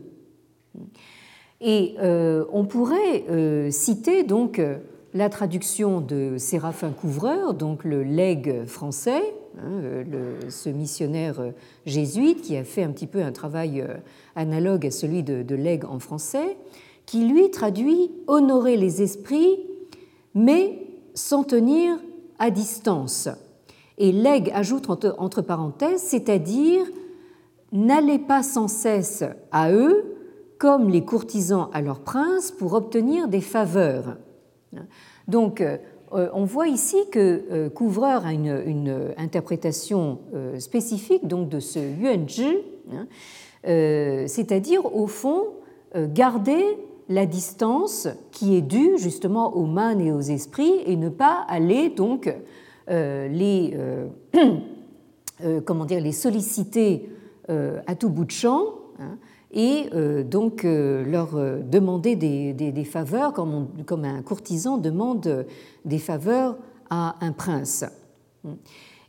[1.61, 4.59] Et euh, on pourrait euh, citer donc
[5.13, 9.21] la traduction de Séraphin Couvreur, donc le legs français,
[9.57, 9.81] hein,
[10.49, 11.41] ce missionnaire
[11.85, 13.95] jésuite qui a fait un petit peu un travail euh,
[14.35, 16.57] analogue à celui de, de en français,
[17.05, 19.57] qui lui traduit honorer les esprits,
[20.35, 20.79] mais
[21.13, 21.97] s'en tenir
[22.37, 23.29] à distance.
[23.97, 26.85] Et Legge ajoute entre parenthèses, c'est-à-dire
[27.71, 30.17] n'allez pas sans cesse à eux
[30.59, 34.17] comme les courtisans à leurs princes pour obtenir des faveurs.
[35.27, 35.77] Donc, euh,
[36.33, 42.57] on voit ici que euh, Couvreur a une, interprétation euh, spécifique donc de ce yuanzhi,
[42.93, 43.07] hein,
[44.27, 45.43] c'est-à-dire au fond
[45.95, 46.63] garder
[47.09, 51.89] la distance qui est due justement aux mains et aux esprits et ne pas aller
[51.89, 52.33] donc
[52.89, 54.07] euh, les, euh,
[55.43, 57.09] euh, comment dire, les solliciter
[57.49, 58.65] à tout bout de champ
[58.99, 59.17] hein,
[59.51, 59.89] et
[60.25, 61.29] donc leur
[61.63, 65.45] demander des, faveurs comme, un courtisan demande
[65.85, 66.57] des faveurs
[66.89, 67.85] à un prince.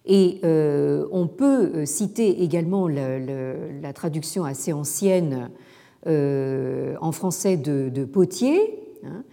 [0.06, 5.50] Et on peut citer également la, traduction assez ancienne
[6.06, 8.60] en français de, Potier,
[9.04, 9.24] hein,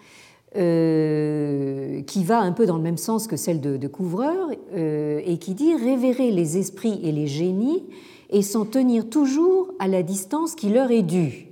[0.57, 5.37] euh, qui va un peu dans le même sens que celle de, Couvreur, euh, et
[5.37, 7.83] qui dit révérer les esprits et les génies
[8.30, 11.47] et s'en tenir toujours à la distance qui leur est due.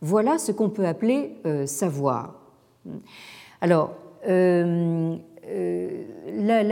[0.00, 2.40] Voilà ce qu'on peut appeler euh, savoir.
[3.60, 3.92] Alors,
[4.26, 5.18] la,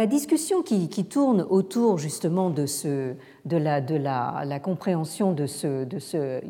[0.07, 3.15] discussion qui, tourne autour justement de, ce,
[3.45, 6.41] de, la, de la, la, compréhension de ce, de ce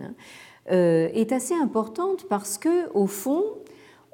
[0.00, 0.14] hein,
[0.70, 3.42] est assez importante parce que, au fond,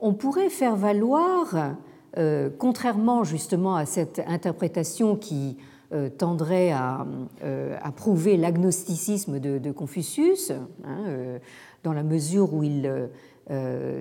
[0.04, 1.76] on pourrait faire valoir,
[2.18, 5.73] euh, contrairement justement à cette interprétation qui euh,
[6.08, 10.52] tendrait euh, à, prouver l'agnosticisme de, Confucius,
[10.84, 11.38] hein,
[11.82, 12.90] dans la mesure où il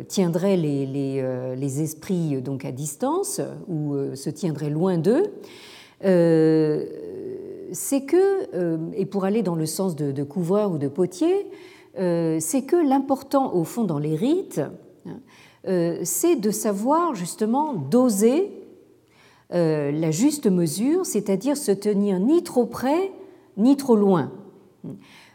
[0.07, 5.23] tiendrait les, esprits donc à distance ou se tiendrait loin d'eux,
[7.71, 11.47] c'est que, et pour aller dans le sens de, couvreur ou de potier,
[11.95, 14.61] c'est que l'important au fond dans les rites,
[15.05, 15.19] hein,
[15.67, 18.62] euh, c'est de savoir justement doser euh,
[19.49, 23.11] la juste mesure, c'est-à-dire se tenir ni trop près
[23.57, 24.31] ni trop loin.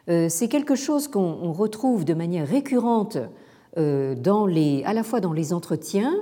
[0.08, 3.18] Euh, c'est quelque chose qu'on retrouve de manière récurrente
[3.76, 6.16] les, à la fois dans les entretiens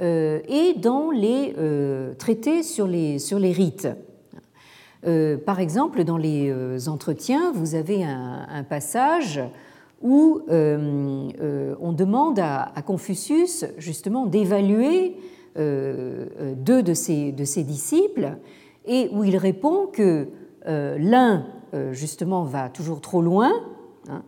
[0.00, 1.54] et dans les
[2.18, 3.86] traités sur les, rites.
[5.46, 9.40] Par exemple, dans les entretiens, vous avez un passage
[10.02, 15.18] où euh, euh, on demande à, Confucius justement d'évaluer euh,
[15.56, 18.36] deux de ses, de ses, disciples
[18.86, 20.28] et où il répond que
[20.66, 21.46] l'un
[21.92, 23.50] justement va toujours trop loin
[24.08, 24.22] hein,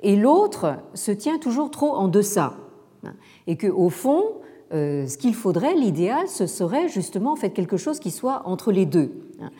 [0.00, 2.56] et l'autre se tient toujours trop en deçà
[3.04, 3.14] hein,
[3.46, 4.22] et que au fond
[4.70, 8.84] ce qu'il faudrait, l'idéal, ce serait justement en fait quelque chose qui soit entre les
[8.84, 9.10] deux.
[9.40, 9.50] Hein.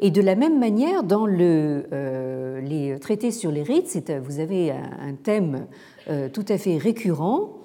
[0.00, 4.70] Et de la même manière, dans le, euh, les traités sur les rites, vous avez
[4.70, 5.66] un thème
[6.08, 7.57] euh, tout à fait récurrent euh,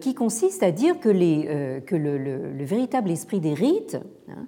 [0.00, 3.98] qui consiste à dire que, que le, le, véritable esprit des rites,
[4.28, 4.46] hein,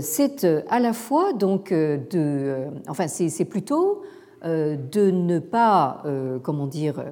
[0.00, 4.02] c'est à la fois donc de, enfin c'est plutôt
[4.44, 6.04] de ne pas,
[6.42, 7.02] comment dire,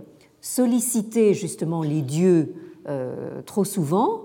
[0.43, 2.55] solliciter justement les dieux
[3.47, 4.21] trop souvent,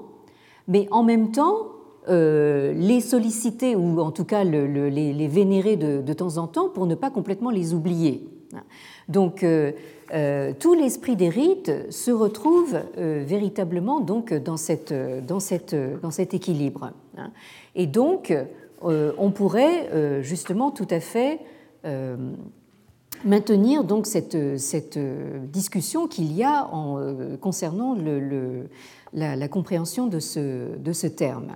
[0.67, 1.69] mais en même temps
[2.09, 6.95] euh, les solliciter ou en tout cas les, vénérer de, temps en temps pour ne
[6.95, 8.27] pas complètement les oublier.
[9.09, 9.73] Donc euh, euh,
[10.11, 16.91] tout l'esprit des rites se retrouve véritablement donc dans, cette, dans, cette, dans cet équilibre.
[17.75, 18.35] Et donc
[18.81, 21.39] on pourrait justement tout à fait
[23.25, 24.97] maintenir donc cette, cette
[25.51, 28.67] discussion qu'il y a en, concernant le,
[29.13, 31.55] la, compréhension de ce, de ce, terme.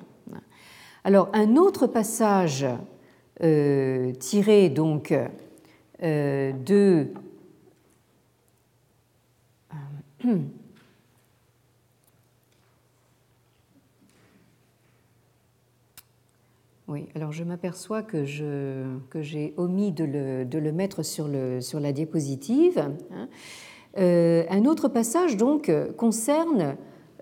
[1.04, 2.66] Alors, un autre passage
[4.20, 5.14] tiré donc
[6.02, 7.08] de
[16.88, 21.80] Oui, alors je m'aperçois que, j'ai omis de le, de le, mettre sur, le, sur
[21.80, 22.78] la diapositive.
[23.12, 23.30] Hein.
[23.98, 26.76] Euh, un autre passage donc concerne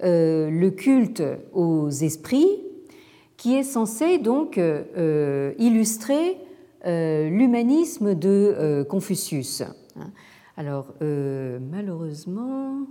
[0.04, 1.24] euh, le culte
[1.54, 2.64] aux esprits,
[3.38, 6.38] qui est censé donc euh, illustrer
[6.84, 9.62] l'humanisme de Confucius.
[10.58, 10.62] Hein.
[10.62, 12.86] Alors malheureusement,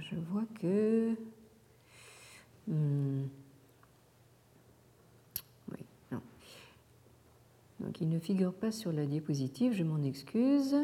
[0.00, 1.12] je vois que
[2.68, 3.24] hmm,
[7.80, 10.76] Donc il ne figure pas sur la diapositive, je m'en excuse.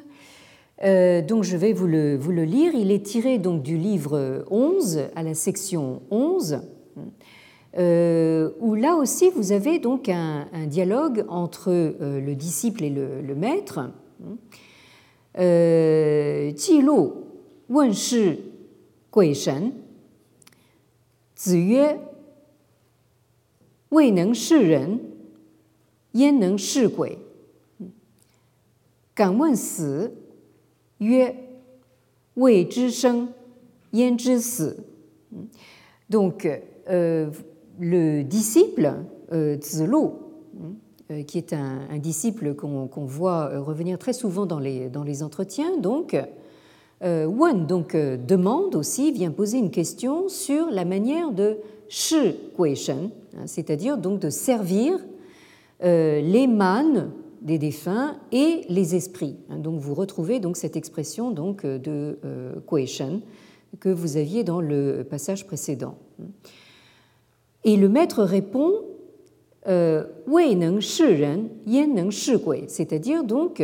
[0.85, 2.75] Euh, donc je vais vous le, lire.
[2.75, 6.61] Il est tiré donc du livre 11 à la section 11,
[7.79, 13.23] euh, où là aussi vous avez donc un, dialogue entre euh, le disciple et le,
[13.23, 13.81] le maître.
[15.33, 17.27] 呃，记录
[17.69, 18.39] 问世
[19.11, 19.73] 鬼神。
[21.35, 21.99] 子曰：
[23.89, 25.01] 未能是人，
[26.13, 27.19] 焉能是鬼？
[29.15, 30.15] 敢问死？
[30.99, 31.37] 曰：
[32.35, 33.35] 未知生，
[33.91, 34.85] 焉知死
[36.09, 37.33] ？Don't get the
[38.31, 40.22] disciple，呃，指路。
[41.27, 46.17] Qui est un, disciple qu'on voit revenir très souvent dans les, dans les entretiens, donc,
[47.03, 51.59] Wen donc, demande aussi, vient poser une question sur la manière de
[51.89, 52.37] Shi
[52.75, 53.11] Shen,
[53.47, 54.99] c'est-à-dire donc de servir
[55.85, 57.11] euh, les mânes
[57.43, 59.37] des défunts et les esprits.
[59.51, 62.53] Hein, donc vous retrouvez donc cette expression donc euh, de euh,
[63.81, 65.97] que vous aviez dans le passage précédent.
[67.65, 68.92] Et le maître répond euh,
[72.69, 73.63] c'est-à-dire donc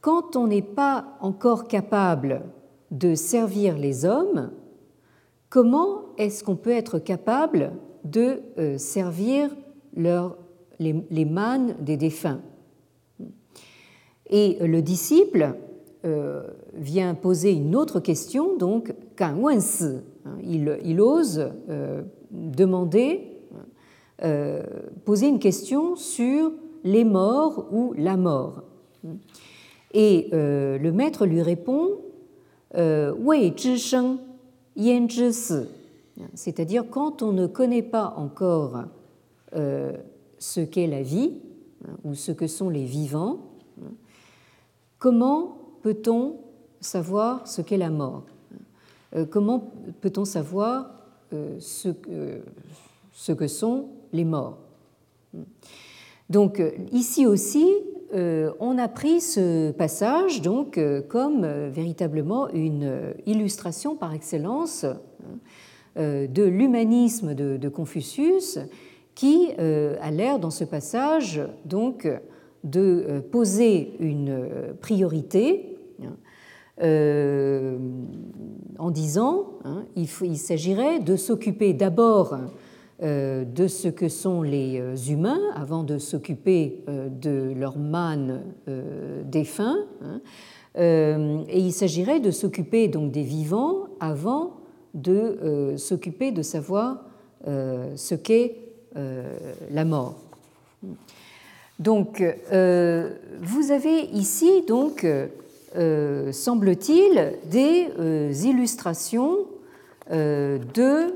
[0.00, 2.42] quand on n'est pas encore capable
[2.90, 4.50] de servir les hommes,
[5.48, 7.72] comment est-ce qu'on peut être capable
[8.04, 8.40] de
[8.78, 9.54] servir
[9.94, 10.38] leurs
[10.78, 12.40] les, les mânes des défunts?
[14.30, 15.54] Et le disciple
[16.06, 16.42] euh,
[16.72, 19.34] vient poser une autre question, donc, qu'un
[20.42, 23.29] il, il ose euh, demander, euh,
[25.04, 26.52] poser une question sur
[26.84, 28.62] les morts ou la mort.
[29.92, 31.98] Et le maître lui répond
[34.76, 35.08] Yen
[36.34, 38.84] c'est-à-dire quand on ne connaît pas encore
[39.52, 41.32] ce qu'est la vie
[41.86, 43.40] hein, ou ce que sont les vivants,
[44.98, 46.36] comment peut-on
[46.80, 48.24] savoir ce qu'est la mort?
[49.14, 50.90] Euh, Comment peut-on savoir
[51.32, 51.90] euh, ce,
[53.32, 54.58] que sont les morts.
[56.28, 57.66] Donc ici aussi,
[58.14, 66.42] euh, on a pris ce passage donc comme véritablement une illustration par excellence hein, de
[66.42, 68.58] l'humanisme de Confucius
[69.20, 72.08] qui euh, a l'air dans ce passage donc
[72.64, 75.76] de euh, poser une priorité
[76.82, 77.76] euh,
[78.78, 82.38] en disant hein, il s'agirait de s'occuper d'abord
[83.02, 88.42] de ce que sont les humains avant de s'occuper de leur manne
[89.24, 90.20] défunt hein,
[90.76, 94.56] et il s'agirait de s'occuper donc des vivants avant
[94.92, 97.04] de s'occuper de savoir
[97.46, 98.56] ce qu'est
[98.96, 99.36] euh,
[99.70, 100.16] la mort.
[101.78, 105.06] Donc, euh, vous avez ici, donc,
[105.76, 107.86] euh, semble-t-il, des
[108.46, 109.46] illustrations
[110.10, 111.14] de,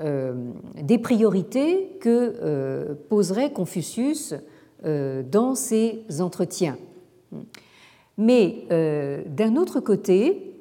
[0.00, 4.34] des priorités que poserait Confucius
[4.84, 6.76] dans ses entretiens.
[8.18, 8.66] Mais
[9.26, 10.54] d'un autre côté,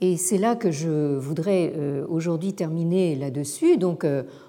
[0.00, 1.72] et c'est là que je voudrais
[2.08, 4.04] aujourd'hui terminer là-dessus, donc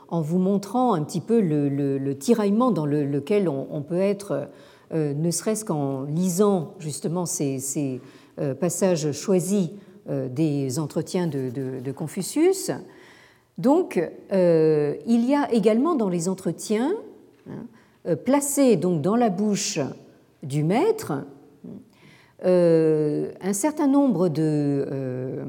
[0.10, 4.50] en vous montrant un petit peu le, tiraillement dans lequel on, peut être,
[4.94, 8.02] euh, ne serait-ce qu'en lisant justement ces,
[8.40, 9.70] euh, passages choisis
[10.10, 12.72] euh, des entretiens de, Confucius.
[13.58, 13.98] Donc,
[14.32, 16.94] il y a également dans les entretiens,
[17.50, 19.80] hein, placés donc dans la bouche
[20.44, 21.26] du maître,
[22.44, 25.44] un certain nombre de,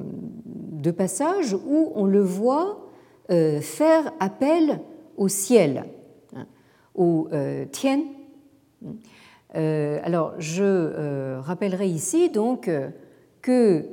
[0.96, 2.88] passages où on le voit
[3.30, 4.80] euh, faire appel
[5.18, 5.84] au ciel,
[6.34, 6.46] hein,
[6.94, 8.00] au euh, tien,
[9.54, 12.70] alors, je rappellerai ici donc
[13.48, 13.86] que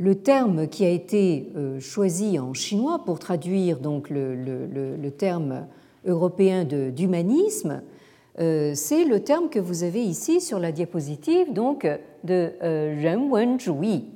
[0.00, 1.46] le terme qui a été
[1.78, 5.66] choisi en chinois pour traduire donc le, terme
[6.04, 7.82] européen d'humanisme,
[8.36, 11.86] c'est le terme que vous avez ici sur la diapositive, donc
[12.24, 14.06] de Renwenzhui.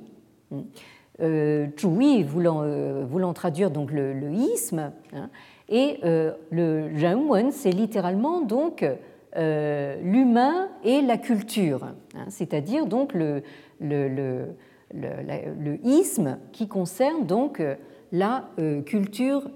[1.21, 5.29] Euh, Zhui voulant, euh, voulant, traduire donc le, isme, hein,
[5.69, 8.83] et euh, le Renwen, c'est littéralement donc
[9.35, 13.43] euh, l'humain et la culture, hein, c'est-à-dire donc le,
[15.83, 17.61] isme qui concerne donc
[18.11, 18.49] la
[18.85, 19.49] culture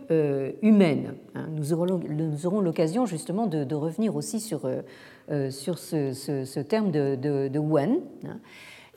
[0.61, 1.13] humaine.
[1.36, 1.47] Hein.
[1.51, 4.61] Nous aurons, l'occasion justement de, revenir aussi sur,
[5.49, 7.99] sur ce, terme de, de, Wen.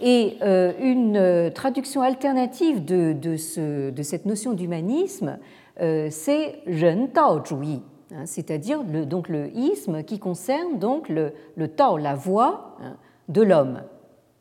[0.00, 5.38] Et euh, une euh, traduction alternative de, de, ce, de cette notion d'humanisme,
[5.82, 7.82] euh, c'est Ren Tao Zhuyi,
[8.14, 12.96] hein, c'est-à-dire le, donc le isme qui concerne donc le, le Tao, la voix hein,
[13.28, 13.82] de l'homme.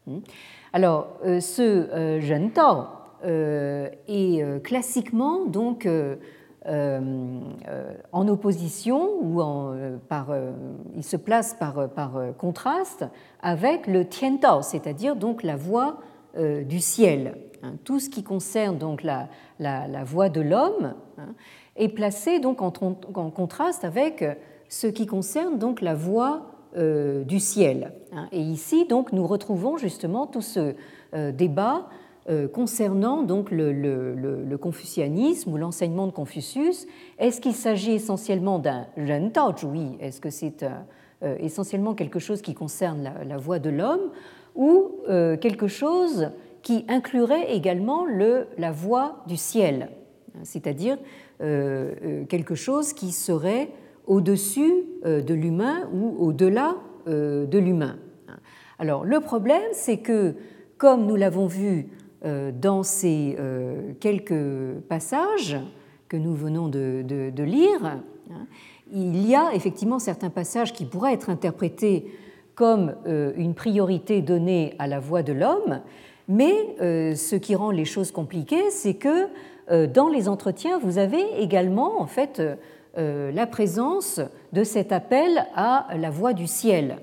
[0.07, 0.19] Hmm.
[0.73, 2.85] Alors, ce Ren Tao
[3.23, 5.87] est classiquement donc
[6.69, 7.39] euh,
[7.69, 10.27] euh, en opposition ou en, euh, par,
[10.95, 13.05] il se place par, par contraste
[13.41, 15.99] avec le tiantao, c'est-à-dire donc la voix
[16.37, 17.37] du ciel.
[17.63, 17.73] Hein.
[17.83, 19.29] Tout ce qui concerne donc la,
[20.03, 20.93] voix de l'homme
[21.79, 24.23] est placé donc en, contraste avec
[24.67, 27.93] ce qui concerne donc la voix du ciel.
[28.13, 28.27] Hein.
[28.31, 30.75] Et ici donc nous retrouvons justement tout ce
[31.31, 31.87] débat
[32.29, 36.85] euh, concernant donc le, confucianisme ou l'enseignement de Confucius.
[37.17, 40.63] Est-ce qu'il s'agit essentiellement d'un Ren Tao Zhuyi Est-ce que c'est
[41.23, 44.11] euh, essentiellement quelque chose qui concerne la, voix de l'homme
[44.53, 46.29] ou euh, quelque chose
[46.61, 49.89] qui inclurait également le, la voix du ciel,
[50.43, 50.99] c'est-à-dire
[51.39, 53.69] quelque chose qui serait
[54.05, 56.75] au-dessus de l'humain ou au-delà
[57.07, 57.97] de l'humain.
[58.79, 60.35] Alors le problème, c'est que,
[60.77, 61.87] comme nous l'avons vu
[62.25, 65.57] euh, dans ces euh, quelques passages
[66.07, 68.01] que nous venons de, lire, hein,
[68.91, 72.11] il y a effectivement certains passages qui pourraient être interprétés
[72.55, 75.81] comme euh, une priorité donnée à la voix de l'homme,
[76.29, 79.27] mais ce qui rend les choses compliquées, c'est que
[79.87, 82.41] dans les entretiens, vous avez également en fait
[82.95, 84.21] la présence
[84.53, 86.99] de cet appel à la voix du ciel.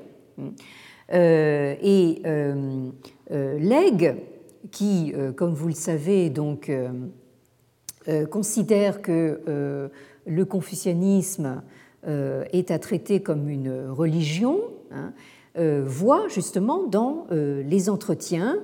[1.13, 2.23] et
[3.31, 4.15] Legge
[4.71, 6.89] qui, euh, comme vous le savez, donc, euh,
[8.09, 9.91] euh, considère que
[10.27, 11.63] le confucianisme
[12.05, 14.61] est à traiter comme une religion,
[14.93, 15.13] hein,
[15.85, 18.59] voit justement dans les entretiens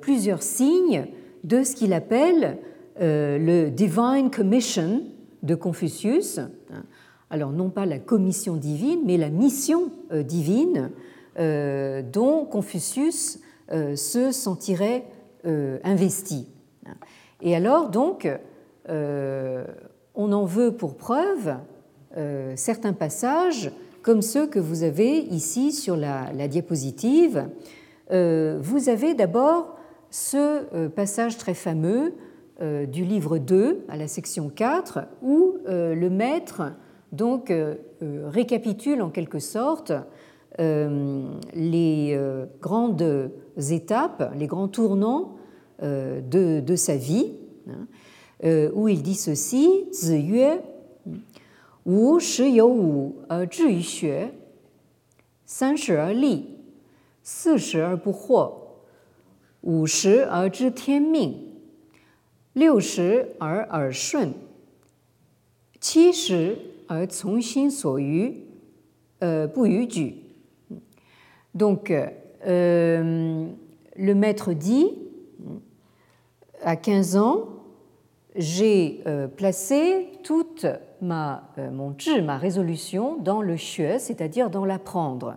[0.00, 1.06] plusieurs signes
[1.42, 2.58] de ce qu'il appelle
[3.00, 5.02] le Divine Commission
[5.42, 6.40] de Confucius.
[7.30, 10.90] Alors non pas la commission divine, mais la mission divine
[11.36, 15.04] dont Confucius se sentirait
[15.46, 16.46] euh, investi.
[17.42, 18.26] Et alors, donc,
[18.88, 19.64] euh,
[20.14, 21.56] on en veut pour preuve
[22.16, 23.70] euh, certains passages
[24.00, 27.46] comme ceux que vous avez ici sur la, diapositive.
[28.10, 29.76] Vous avez d'abord
[30.10, 32.14] ce passage très fameux
[32.60, 36.72] du livre 2 à la section 4 où le maître
[37.12, 37.52] donc
[38.00, 39.92] récapitule en quelque sorte
[40.58, 42.18] les
[42.60, 45.36] grandes étapes, les grands tournants
[45.82, 47.32] euh, de, sa vie,
[47.68, 47.88] hein,
[48.44, 50.60] euh, où il dit ceci Zi yue,
[51.84, 53.12] wu shi wu
[53.80, 54.12] shi
[56.14, 56.53] li,
[57.24, 58.44] si shi er bu huo,
[59.64, 61.34] wu shi er zhi tian ming,
[62.54, 63.10] liu shi
[63.42, 64.36] er er shun,
[65.80, 66.42] qi shi
[66.90, 68.44] er cong xin so yu,
[69.22, 69.48] euh.
[71.54, 71.92] Donc,
[72.46, 73.46] euh,
[73.96, 74.86] le maître dit
[76.62, 77.44] à 15 ans,
[78.36, 80.66] j'ai euh, placé toute
[81.00, 81.94] ma, euh, mon
[82.24, 85.36] ma résolution, dans le xue, c'est-à-dire dans l'apprendre.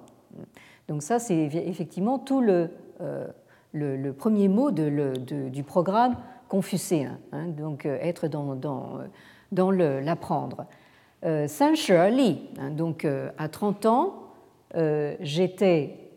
[0.88, 2.70] Donc ça, c'est effectivement tout le,
[3.02, 3.28] euh,
[3.74, 6.16] le, premier mot du programme
[6.48, 9.00] confucéen, hein, donc être dans, dans,
[9.52, 10.66] dans l'apprendre.
[11.48, 11.74] Saint
[12.10, 13.06] Li, hein, donc
[13.38, 14.14] à 30 ans,
[15.20, 16.12] j'étais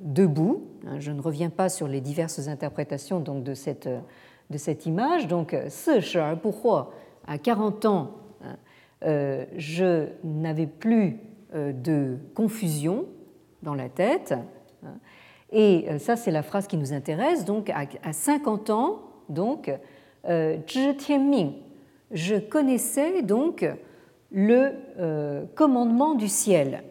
[0.00, 0.62] debout.
[0.86, 3.88] Hein, je ne reviens pas sur les diverses interprétations donc, de cette
[4.50, 5.26] de cette image.
[5.26, 6.18] Donc, ce
[7.26, 8.10] à 40 ans,
[9.04, 11.18] euh, je n'avais plus
[11.54, 13.06] euh, de confusion
[13.64, 14.34] dans la tête.
[14.84, 14.94] Hein.
[15.50, 17.44] Et euh, ça, c'est la phrase qui nous intéresse.
[17.44, 19.72] Donc, à 50 ans, donc,
[20.96, 21.52] Tianming,
[22.12, 23.66] je connaissais donc
[24.30, 24.72] le
[25.54, 26.82] commandement du ciel.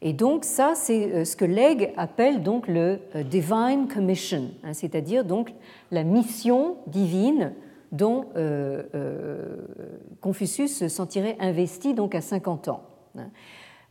[0.00, 5.52] Et donc ça, c'est ce que Legge appelle donc le Divine Commission, hein, c'est-à-dire donc
[5.90, 7.52] la mission divine
[7.92, 8.26] dont
[10.20, 12.82] Confucius se sentirait investi donc à 50 ans.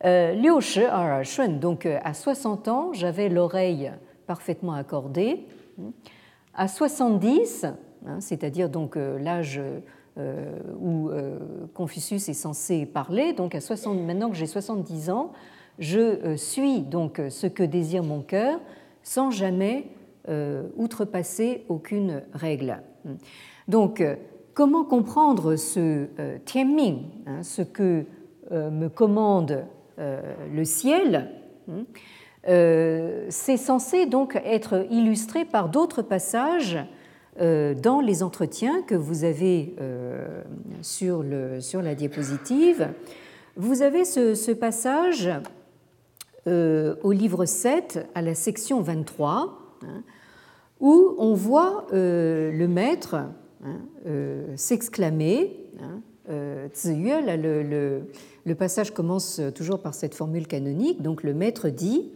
[0.03, 0.33] Hein.
[0.33, 0.81] Liu Shi
[1.23, 3.91] Shun, donc à 60 ans, j'avais l'oreille
[4.27, 5.45] parfaitement accordée.
[6.53, 7.65] À 70,
[8.05, 9.61] hein, c'est-à-dire donc l'âge
[10.17, 11.39] euh, où euh,
[11.73, 13.31] Confucius est censé parler.
[13.31, 15.31] Donc à 60, maintenant que j'ai 70 ans,
[15.79, 18.59] je euh, suis donc ce que désire mon cœur
[19.03, 19.87] sans jamais
[20.77, 22.83] outrepasser aucune règle.
[23.67, 24.03] Donc
[24.53, 26.05] comment comprendre ce
[26.45, 28.05] tianming, hein, ce que
[28.51, 29.65] me commande
[29.97, 31.29] le ciel
[31.69, 31.85] hein,
[32.43, 36.77] c'est censé donc être illustré par d'autres passages
[37.39, 40.43] euh, dans les entretiens que vous avez euh,
[40.81, 42.89] sur, le, sur la diapositive,
[43.55, 45.29] vous avez ce, passage
[46.47, 50.03] euh, au livre 7 à la section 23 hein,
[50.81, 53.15] où on voit le maître
[53.63, 53.79] hein,
[54.57, 55.69] s'exclamer.
[56.27, 58.01] Le, le,
[58.45, 61.01] le, passage commence toujours par cette formule canonique.
[61.01, 62.11] Donc le maître dit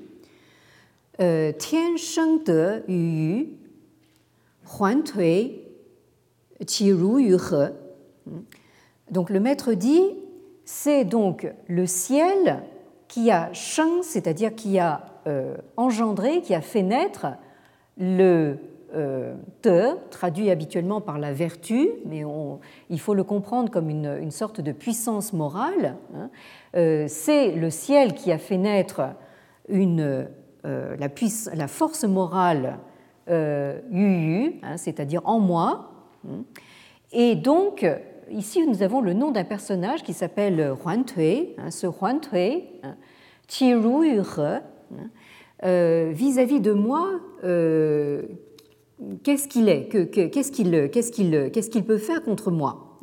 [1.18, 3.50] Tian sheng de yu
[9.12, 10.02] donc le maître dit,
[10.66, 12.64] c'est donc le ciel
[13.08, 17.28] qui a sheng, c'est-à-dire qui a euh, engendré, qui a fait naître
[17.98, 18.56] le euh,
[18.92, 22.24] te, traduit habituellement par la vertu, mais
[22.90, 25.96] il faut le comprendre comme une, sorte de puissance morale.
[26.16, 26.30] Hein.
[26.76, 29.02] Euh, c'est le ciel qui a fait naître
[29.70, 30.28] une,
[30.64, 31.08] la,
[31.54, 32.80] la, force morale
[33.30, 35.92] euh, yu, hein, c'est-à-dire en moi.
[36.28, 36.44] Hein.
[37.12, 37.86] Et donc,
[38.30, 41.56] ici, nous avons le nom d'un personnage qui s'appelle Huan Tui.
[41.70, 42.64] Ce Huan Tui,
[43.48, 44.22] Qi Ru Yu
[45.64, 47.08] euh, vis-à-vis de moi,
[47.44, 48.24] euh,
[49.24, 53.00] qu'est-ce qu'il est, Qu'est-ce qu'il peut faire contre moi?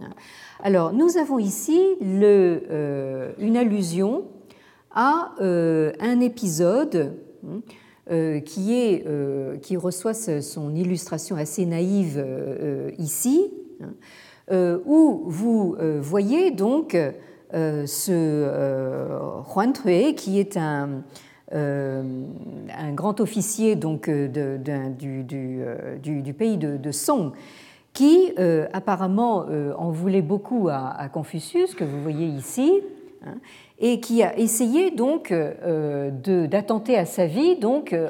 [0.62, 4.24] Alors, nous avons ici le, une allusion
[4.90, 7.16] à un épisode
[8.10, 15.76] euh, qui, est, euh, qui reçoit son illustration assez naïve euh, ici, hein, où vous
[16.00, 16.96] voyez donc
[17.52, 21.04] ce Huan Tue, qui est un,
[21.52, 24.58] un grand officier donc, de,
[24.98, 27.32] du, pays de, Song,
[27.92, 28.32] qui
[28.72, 29.46] apparemment
[29.76, 32.80] en voulait beaucoup à, Confucius, que vous voyez ici,
[33.26, 33.34] hein,
[33.82, 36.10] et qui a essayé donc euh,
[36.46, 37.58] d'attenter à sa vie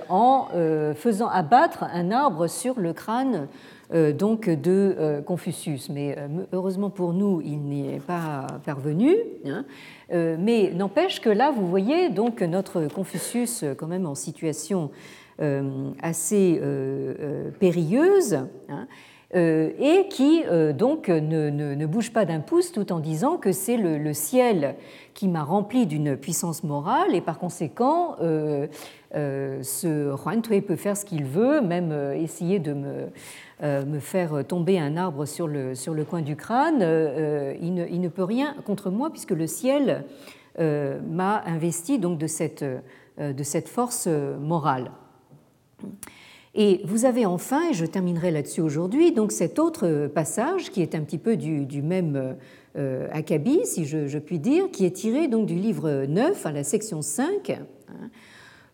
[0.08, 3.46] en euh, faisant abattre un arbre sur le crâne euh,
[3.92, 5.88] donc de Confucius.
[5.90, 6.16] Mais
[6.52, 9.14] heureusement pour nous, il n'y est pas parvenu.
[9.44, 9.64] Hein.
[10.10, 14.90] mais n'empêche que là, vous voyez donc notre Confucius quand même en situation
[16.00, 16.60] assez
[17.60, 18.38] périlleuse.
[18.68, 18.86] Hein.
[19.34, 23.50] Euh, et qui euh, donc ne, ne, bouge pas d'un pouce tout en disant que
[23.50, 24.74] c'est le, ciel
[25.14, 28.66] qui m'a rempli d'une puissance morale et par conséquent euh,
[29.14, 33.08] ce Juan Tue peut faire ce qu'il veut, même essayer de me,
[33.62, 36.80] me, faire tomber un arbre sur le, sur le coin du crâne.
[37.60, 40.04] Il ne, il, ne, peut rien contre moi puisque le ciel
[40.58, 42.64] m'a investi donc de cette,
[43.18, 44.90] de cette force morale.
[46.54, 50.94] Et vous avez enfin, et je terminerai là-dessus aujourd'hui, donc cet autre passage qui est
[50.94, 52.36] un petit peu du, même
[52.76, 56.62] euh, acabit, si je, puis dire, qui est tiré donc du livre 9 à la
[56.62, 57.58] section 5, hein,
[57.88, 57.92] euh,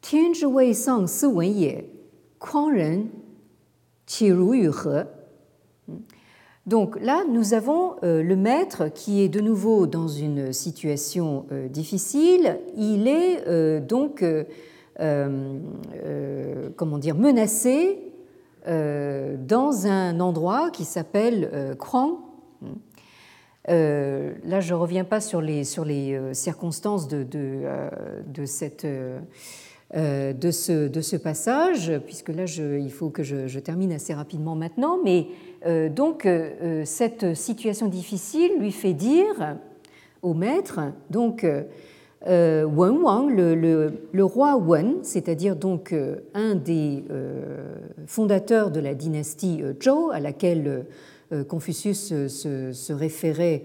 [0.00, 1.84] 天之未丧，斯文也。
[2.38, 3.08] 匡人
[4.06, 5.06] 岂如与何？
[6.64, 12.58] Donc là, nous avons le maître qui est de nouveau dans une situation difficile.
[12.76, 14.24] Il est donc,
[16.76, 17.98] comment dire, menacé
[18.66, 21.74] euh, dans un endroit qui s'appelle euh,
[23.68, 27.62] Euh, là, je ne reviens pas sur les, sur les euh, circonstances de, de,
[28.26, 28.86] de cette,
[29.93, 34.99] de, ce, de, ce, passage, puisque là, il faut que je, termine assez rapidement maintenant.
[35.03, 35.27] Mais
[35.89, 36.27] donc,
[36.85, 39.57] cette situation difficile lui fait dire
[40.21, 40.79] au maître,
[41.09, 41.45] donc,
[42.27, 47.75] euh, Wen Wang, le, roi Wen, c'est-à-dire donc euh, un des euh,
[48.05, 50.85] fondateurs de la dynastie Zhou, à laquelle
[51.47, 53.63] Confucius se, référait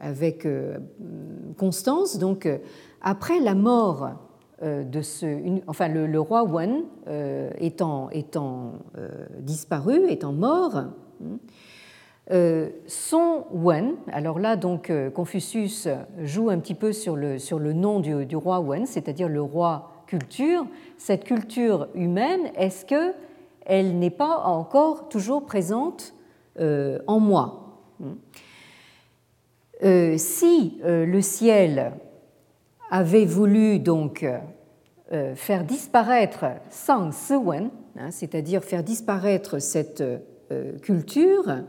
[0.00, 0.46] avec
[1.58, 2.18] constance.
[2.18, 2.48] Donc,
[3.00, 4.23] après la mort
[4.62, 6.84] de ce, enfin le, roi Wen
[7.58, 8.72] étant, étant
[9.40, 10.84] disparu, étant mort.
[12.30, 15.88] Euh, son Wen, alors là donc euh, Confucius
[16.22, 20.04] joue un petit peu sur le, sur le nom du, roi Wen, c'est-à-dire le roi
[20.06, 20.66] culture.
[20.96, 23.12] Cette culture humaine, est-ce que
[23.66, 26.14] elle n'est pas encore toujours présente
[26.60, 27.60] euh, en moi?
[29.82, 31.92] Si le ciel
[32.96, 34.24] avait voulu donc
[35.34, 40.02] faire disparaître Sang Si Wen, hein, c'est-à-dire faire disparaître cette
[40.82, 41.64] culture,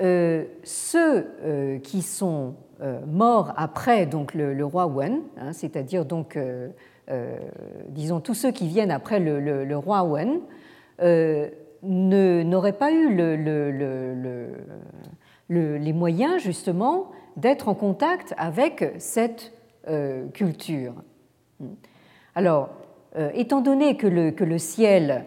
[0.00, 6.36] euh, ceux euh, qui sont euh, morts après donc le, roi Wen, hein, c'est-à-dire donc
[7.88, 10.40] disons tous ceux qui viennent après le, roi Wen,
[11.82, 13.14] n'auraient pas eu
[15.48, 19.52] les moyens justement d'être en contact avec cette
[20.32, 20.94] culture.
[22.34, 22.70] Alors,
[23.34, 25.24] étant donné que le ciel